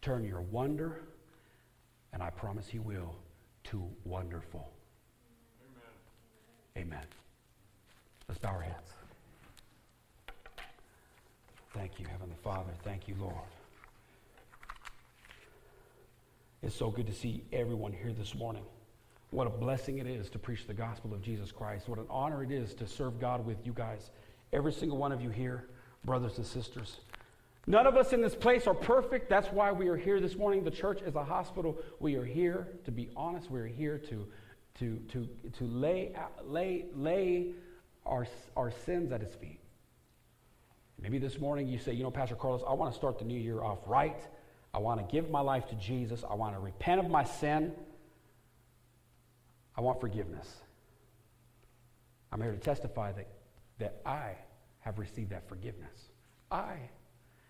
[0.00, 1.02] turn your wonder,
[2.14, 3.14] and I promise He will,
[3.64, 4.73] to wonderful.
[6.76, 7.04] Amen.
[8.28, 8.90] Let's bow our heads.
[11.72, 12.72] Thank you, Heavenly Father.
[12.82, 13.34] Thank you, Lord.
[16.62, 18.64] It's so good to see everyone here this morning.
[19.30, 21.88] What a blessing it is to preach the gospel of Jesus Christ.
[21.88, 24.10] What an honor it is to serve God with you guys.
[24.52, 25.66] Every single one of you here
[26.04, 26.98] brothers and sisters.
[27.66, 29.30] None of us in this place are perfect.
[29.30, 30.64] That's why we are here this morning.
[30.64, 31.78] The church is a hospital.
[31.98, 34.26] We are here, to be honest, we are here to,
[34.78, 35.28] to, to,
[35.58, 36.12] to lay,
[36.44, 37.52] lay, lay
[38.04, 38.26] our,
[38.56, 39.60] our sins at his feet.
[41.00, 43.38] Maybe this morning you say, you know, Pastor Carlos, I want to start the new
[43.38, 44.20] year off right.
[44.72, 46.24] I want to give my life to Jesus.
[46.28, 47.72] I want to repent of my sin.
[49.76, 50.48] I want forgiveness.
[52.32, 53.28] I'm here to testify that,
[53.78, 54.32] that I
[54.80, 56.08] have received that forgiveness.
[56.50, 56.74] I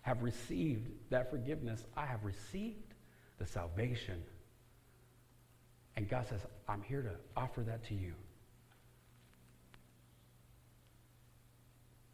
[0.02, 1.84] have received that forgiveness.
[1.96, 2.94] I have received
[3.38, 4.22] the salvation.
[5.96, 8.14] And God says, I'm here to offer that to you.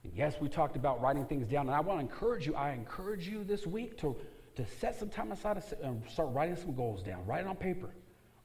[0.04, 2.54] And yes, we talked about writing things down, and I want to encourage you.
[2.54, 4.16] I encourage you this week to,
[4.56, 7.24] to set some time aside and um, start writing some goals down.
[7.26, 7.90] Write it on paper.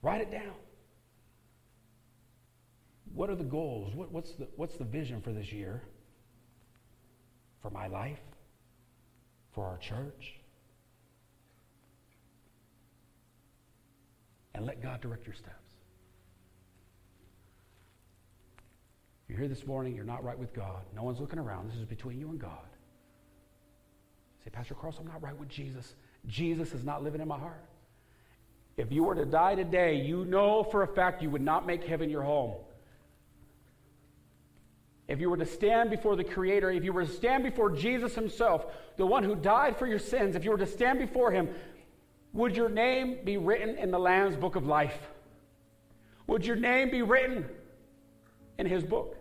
[0.01, 0.53] Write it down.
[3.13, 3.93] What are the goals?
[3.95, 5.81] What, what's, the, what's the vision for this year?
[7.65, 8.19] for my life,
[9.53, 10.35] for our church.
[14.55, 15.51] And let God direct your steps.
[19.27, 20.81] You're here this morning, you're not right with God.
[20.95, 21.69] No one's looking around.
[21.69, 22.65] This is between you and God.
[24.45, 25.95] Say, Pastor Carlos, I'm not right with Jesus.
[26.27, 27.65] Jesus is not living in my heart.
[28.77, 31.83] If you were to die today, you know for a fact you would not make
[31.83, 32.53] heaven your home.
[35.09, 38.15] If you were to stand before the Creator, if you were to stand before Jesus
[38.15, 38.65] Himself,
[38.95, 41.49] the one who died for your sins, if you were to stand before Him,
[42.35, 44.99] would your name be written in the Lamb's book of life?
[46.27, 47.45] Would your name be written
[48.59, 49.17] in His book?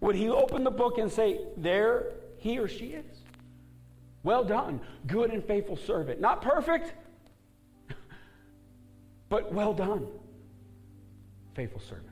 [0.00, 3.04] Would He open the book and say, There he or she is?
[4.22, 6.20] Well done, good and faithful servant.
[6.20, 6.94] Not perfect,
[9.28, 10.06] but well done,
[11.54, 12.06] faithful servant.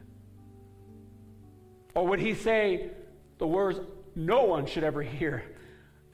[1.94, 2.90] Or would he say,
[3.38, 3.78] the words
[4.16, 5.44] no one should ever hear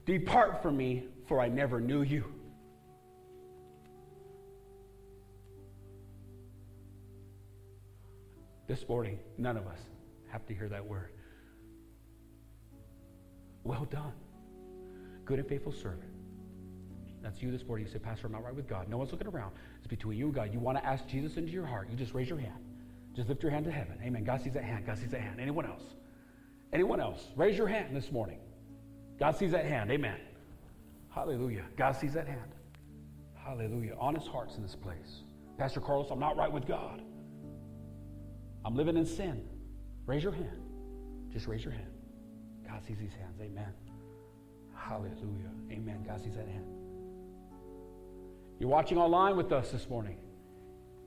[0.05, 2.25] Depart from me, for I never knew you.
[8.67, 9.79] This morning, none of us
[10.27, 11.13] have to hear that word.
[13.63, 14.11] Well done,
[15.23, 16.11] good and faithful servant.
[17.21, 17.85] That's you this morning.
[17.85, 18.89] You say, Pastor, I'm not right with God.
[18.89, 19.53] No one's looking around.
[19.77, 20.51] It's between you and God.
[20.51, 21.87] You want to ask Jesus into your heart.
[21.89, 22.59] You just raise your hand.
[23.15, 23.97] Just lift your hand to heaven.
[24.03, 24.25] Amen.
[24.25, 24.85] God sees that hand.
[24.85, 25.39] God sees that hand.
[25.39, 25.83] Anyone else?
[26.73, 27.25] Anyone else?
[27.37, 28.39] Raise your hand this morning.
[29.17, 29.91] God sees that hand.
[29.91, 30.19] Amen.
[31.13, 31.65] Hallelujah.
[31.77, 32.55] God sees that hand.
[33.35, 33.95] Hallelujah.
[33.99, 35.23] Honest hearts in this place.
[35.57, 37.01] Pastor Carlos, I'm not right with God.
[38.63, 39.43] I'm living in sin.
[40.05, 40.61] Raise your hand.
[41.31, 41.91] Just raise your hand.
[42.67, 43.39] God sees these hands.
[43.41, 43.73] Amen.
[44.75, 45.51] Hallelujah.
[45.71, 46.03] Amen.
[46.07, 46.65] God sees that hand.
[48.59, 50.17] You're watching online with us this morning.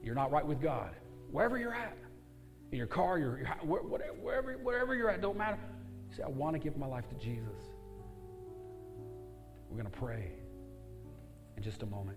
[0.02, 0.90] You're not right with God.
[1.30, 1.96] Wherever you're at,
[2.72, 5.58] in your car, your, your wherever, wherever you're at, don't matter.
[6.10, 7.73] You say, I want to give my life to Jesus.
[9.74, 10.30] We're going to pray
[11.56, 12.16] in just a moment.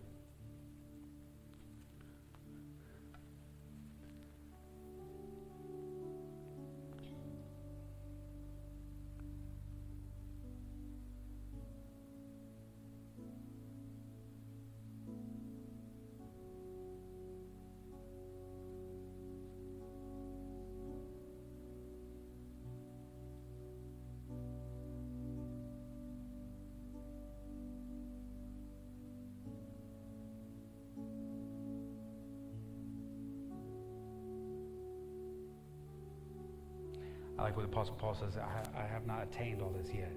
[37.48, 40.12] Like what Apostle Paul says, I, I have not attained all this yet,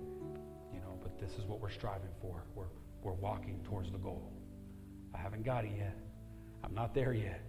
[0.74, 2.43] you know, but this is what we're striving for.
[2.57, 2.65] We're,
[3.05, 4.32] we're walking towards the goal.
[5.15, 5.97] I haven't got it yet.
[6.65, 7.40] I'm not there yet.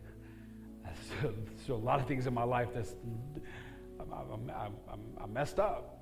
[1.21, 1.33] So,
[1.65, 2.93] so a lot of things in my life that's
[3.99, 5.97] I'm, I'm, I'm, I'm messed up,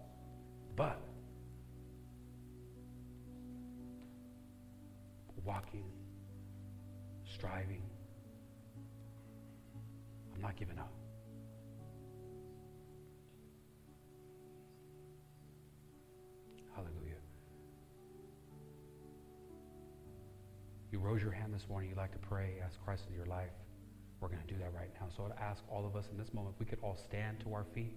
[0.76, 1.00] but
[5.46, 5.86] walking,
[7.24, 7.84] striving.
[10.36, 10.92] I'm not giving up.
[21.00, 23.52] You rose your hand this morning, you'd like to pray, ask Christ into your life,
[24.20, 25.08] we're going to do that right now.
[25.16, 27.64] So I'd ask all of us in this moment, we could all stand to our
[27.64, 27.96] feet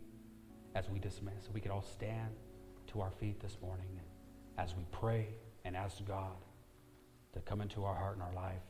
[0.74, 1.44] as we dismiss.
[1.44, 2.30] So we could all stand
[2.88, 3.88] to our feet this morning
[4.58, 5.28] as we pray
[5.64, 6.36] and ask God
[7.32, 8.62] to come into our heart and our life.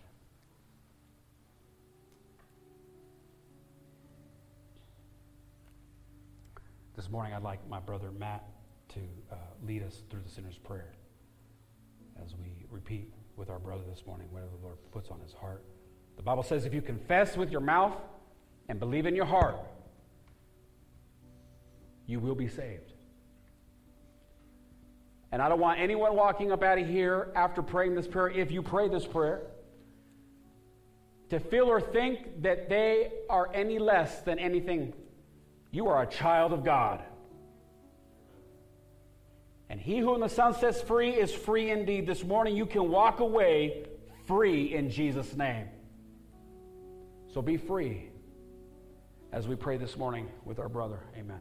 [6.94, 8.44] This morning, I'd like my brother Matt
[8.90, 9.00] to
[9.30, 9.36] uh,
[9.66, 10.94] lead us through the sinner's prayer
[12.22, 15.62] as we repeat with our brother this morning, whatever the Lord puts on his heart.
[16.16, 17.96] The Bible says if you confess with your mouth
[18.68, 19.56] and believe in your heart,
[22.06, 22.92] you will be saved.
[25.30, 28.50] And I don't want anyone walking up out of here after praying this prayer, if
[28.50, 29.40] you pray this prayer,
[31.30, 34.92] to feel or think that they are any less than anything.
[35.70, 37.02] You are a child of God.
[39.72, 42.06] And he who in the Son sets free is free indeed.
[42.06, 43.86] This morning you can walk away
[44.26, 45.66] free in Jesus' name.
[47.32, 48.10] So be free
[49.32, 51.00] as we pray this morning with our brother.
[51.16, 51.40] Amen.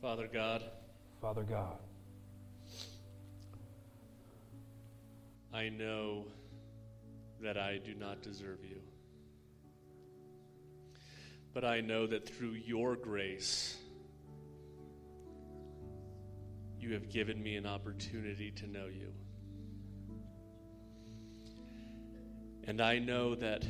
[0.00, 0.64] Father God.
[1.20, 1.76] Father God.
[5.52, 6.24] I know
[7.42, 8.80] that I do not deserve you.
[11.52, 13.76] But I know that through your grace,
[16.78, 19.12] you have given me an opportunity to know you.
[22.64, 23.64] And I know that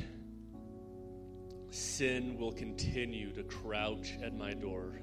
[1.71, 4.99] sin will continue to crouch at my door.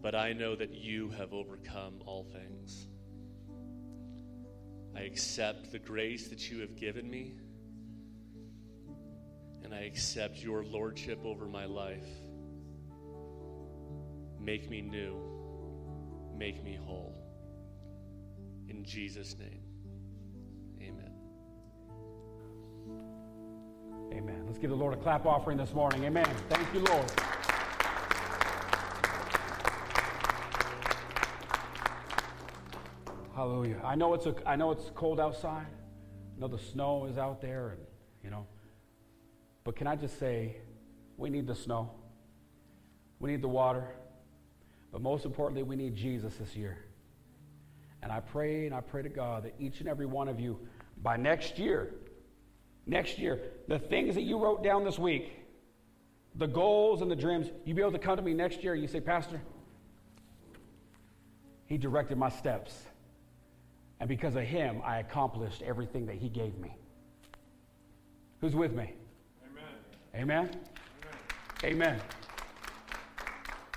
[0.00, 2.86] But I know that you have overcome all things.
[4.96, 7.34] I accept the grace that you have given me,
[9.62, 12.08] and I accept your lordship over my life.
[14.48, 15.14] Make me new.
[16.34, 17.14] Make me whole.
[18.70, 19.60] In Jesus' name,
[20.80, 21.12] amen.
[24.10, 24.44] Amen.
[24.46, 26.02] Let's give the Lord a clap offering this morning.
[26.04, 26.26] Amen.
[26.48, 27.12] Thank you, Lord.
[33.34, 33.82] Hallelujah.
[33.84, 35.66] I know it's a, I know it's cold outside.
[35.66, 37.80] I know the snow is out there, and
[38.24, 38.46] you know.
[39.64, 40.56] But can I just say,
[41.18, 41.90] we need the snow.
[43.20, 43.88] We need the water.
[44.92, 46.78] But most importantly, we need Jesus this year.
[48.02, 50.58] And I pray and I pray to God that each and every one of you,
[51.02, 51.94] by next year,
[52.86, 55.32] next year, the things that you wrote down this week,
[56.34, 58.82] the goals and the dreams, you be able to come to me next year and
[58.82, 59.40] you say, Pastor,
[61.66, 62.84] he directed my steps.
[64.00, 66.74] And because of him, I accomplished everything that he gave me.
[68.40, 68.94] Who's with me?
[70.14, 70.44] Amen.
[70.44, 70.50] Amen.
[71.64, 72.00] Amen.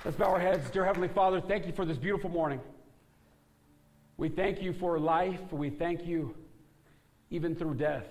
[0.04, 0.68] Let's bow our heads.
[0.72, 2.60] Dear Heavenly Father, thank you for this beautiful morning.
[4.18, 5.40] We thank you for life.
[5.52, 6.34] We thank you
[7.30, 8.08] even through death.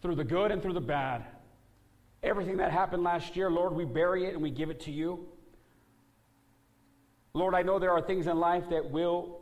[0.00, 1.24] Through the good and through the bad.
[2.24, 5.28] Everything that happened last year, Lord, we bury it and we give it to you.
[7.34, 9.38] Lord, I know there are things in life that will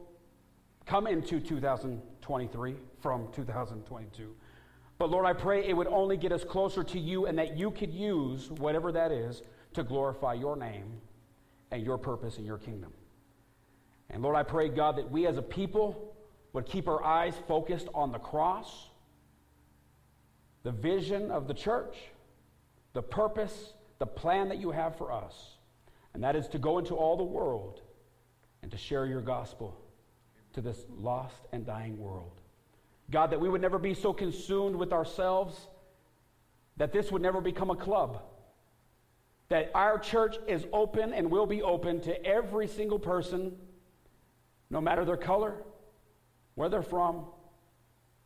[0.84, 4.34] come into 2023 from 2022.
[5.00, 7.70] But Lord, I pray it would only get us closer to you and that you
[7.70, 9.40] could use whatever that is
[9.72, 11.00] to glorify your name
[11.70, 12.92] and your purpose in your kingdom.
[14.10, 16.14] And Lord, I pray, God, that we as a people
[16.52, 18.90] would keep our eyes focused on the cross,
[20.64, 21.96] the vision of the church,
[22.92, 25.56] the purpose, the plan that you have for us.
[26.12, 27.80] And that is to go into all the world
[28.60, 29.80] and to share your gospel
[30.52, 32.39] to this lost and dying world.
[33.10, 35.68] God, that we would never be so consumed with ourselves
[36.76, 38.22] that this would never become a club.
[39.48, 43.56] That our church is open and will be open to every single person,
[44.70, 45.56] no matter their color,
[46.54, 47.26] where they're from,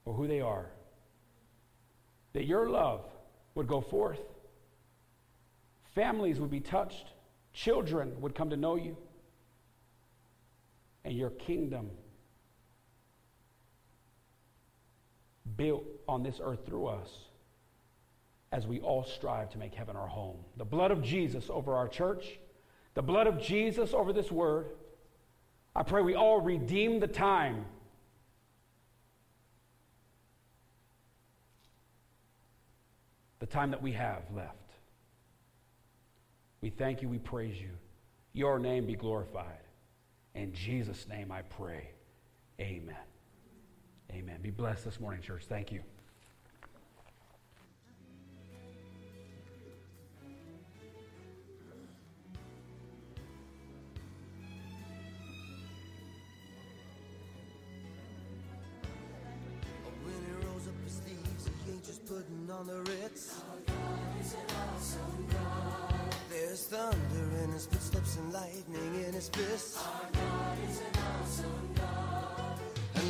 [0.05, 0.71] or who they are.
[2.35, 3.05] That your love
[3.55, 4.21] would go forth.
[5.95, 7.07] Families would be touched.
[7.55, 8.97] Children would come to know you.
[11.05, 11.91] And your kingdom
[15.57, 17.09] built on this earth through us
[18.53, 20.37] as we all strive to make heaven our home.
[20.57, 22.39] The blood of Jesus over our church,
[22.95, 24.67] the blood of Jesus over this word.
[25.75, 27.65] I pray we all redeem the time.
[33.41, 34.55] The time that we have left.
[36.61, 37.71] We thank you, we praise you.
[38.33, 39.59] Your name be glorified.
[40.35, 41.91] In Jesus' name I pray.
[42.61, 42.95] Amen.
[44.15, 44.39] Amen.
[44.41, 45.43] Be blessed this morning, church.
[45.49, 45.81] Thank you.
[60.05, 63.43] When he rolls up his sleeves, he ain't just putting on the Ritz.
[66.31, 69.83] There's thunder in his footsteps and lightning in his fists.
[70.13, 71.94] And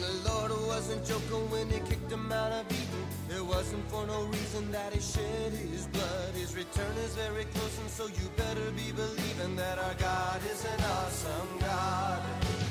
[0.05, 3.05] the Lord wasn't joking when he kicked him out of Eden.
[3.37, 6.35] It wasn't for no reason that he shed his blood.
[6.35, 10.65] His return is very close, and so you better be believing that our God is
[10.65, 12.64] an awesome God.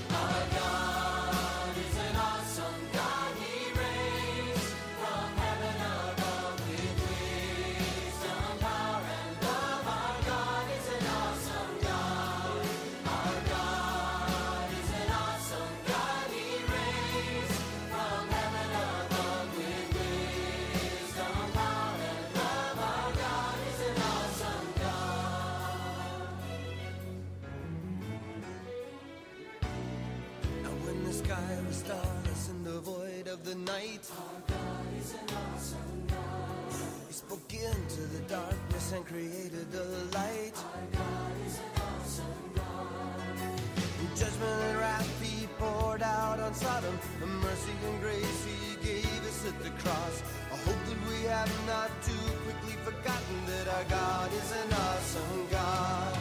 [37.66, 39.84] Into the darkness and created the
[40.18, 40.52] light.
[40.76, 44.18] Our God is an awesome God.
[44.18, 46.98] Judgment and wrath he poured out on Sodom.
[47.20, 50.24] The mercy and grace he gave us at the cross.
[50.52, 55.48] I hope that we have not too quickly forgotten that our God is an awesome
[55.50, 56.18] God.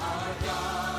[0.00, 0.89] Our God.